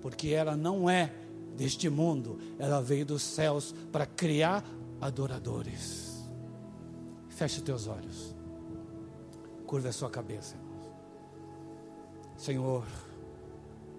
[0.00, 1.12] porque ela não é
[1.56, 4.64] deste mundo, ela veio dos céus para criar
[5.00, 6.28] adoradores.
[7.28, 8.34] Feche teus olhos,
[9.66, 10.56] curva a sua cabeça.
[12.36, 12.84] Senhor,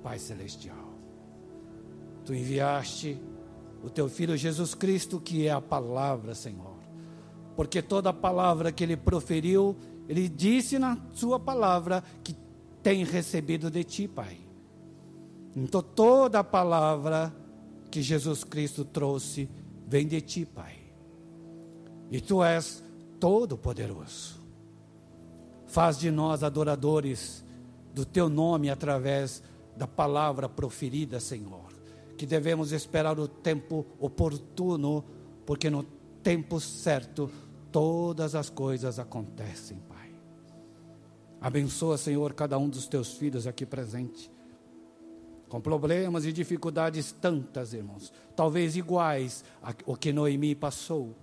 [0.04, 0.94] Pai Celestial,
[2.24, 3.20] Tu enviaste
[3.84, 6.78] o Teu Filho Jesus Cristo, que é a palavra, Senhor,
[7.56, 9.76] porque toda palavra que Ele proferiu,
[10.08, 12.36] Ele disse na Sua palavra que
[12.84, 14.38] tem recebido de Ti, Pai.
[15.56, 17.34] Então toda a palavra
[17.98, 19.50] que Jesus Cristo trouxe
[19.88, 20.76] vem de ti, Pai.
[22.12, 22.84] E tu és
[23.20, 24.40] todo-poderoso.
[25.66, 27.44] Faz de nós adoradores
[27.96, 29.42] do teu nome através
[29.76, 31.74] da palavra proferida, Senhor.
[32.16, 35.04] Que devemos esperar o tempo oportuno,
[35.44, 35.82] porque no
[36.22, 37.32] tempo certo
[37.72, 40.12] todas as coisas acontecem, Pai.
[41.42, 44.37] Abençoa, Senhor, cada um dos teus filhos aqui presente
[45.48, 49.44] com problemas e dificuldades tantas, irmãos, talvez iguais
[49.86, 51.16] ao que Noemi passou.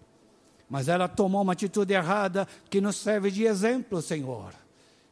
[0.68, 4.52] Mas ela tomou uma atitude errada que nos serve de exemplo, Senhor.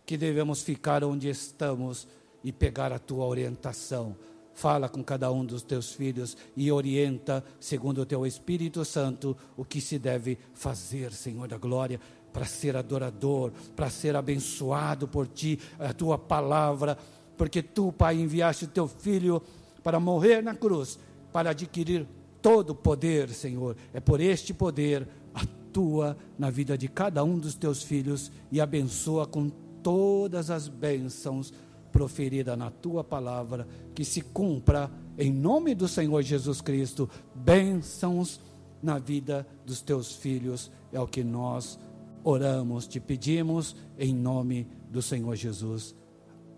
[0.05, 2.09] Que devemos ficar onde estamos
[2.43, 4.17] e pegar a tua orientação.
[4.55, 9.65] Fala com cada um dos teus filhos e orienta, segundo o teu Espírito Santo, o
[9.65, 12.01] que se deve fazer, Senhor da glória,
[12.33, 16.99] para ser adorador, para ser abençoado por ti, a tua palavra,
[17.37, 19.43] porque tu, Pai, enviaste o teu filho
[19.83, 20.99] para morrer na cruz,
[21.33, 22.07] para adquirir
[22.41, 23.77] todo o poder, Senhor.
[23.93, 29.27] É por este poder atua na vida de cada um dos teus filhos e abençoa
[29.27, 29.51] com
[29.83, 31.53] todas as bênçãos
[31.91, 38.41] proferida na tua palavra, que se cumpra em nome do Senhor Jesus Cristo, bênçãos
[38.83, 41.79] na vida dos teus filhos, é o que nós
[42.25, 45.95] oramos, te pedimos em nome do Senhor Jesus.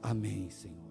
[0.05, 0.84] Amém, Senhor.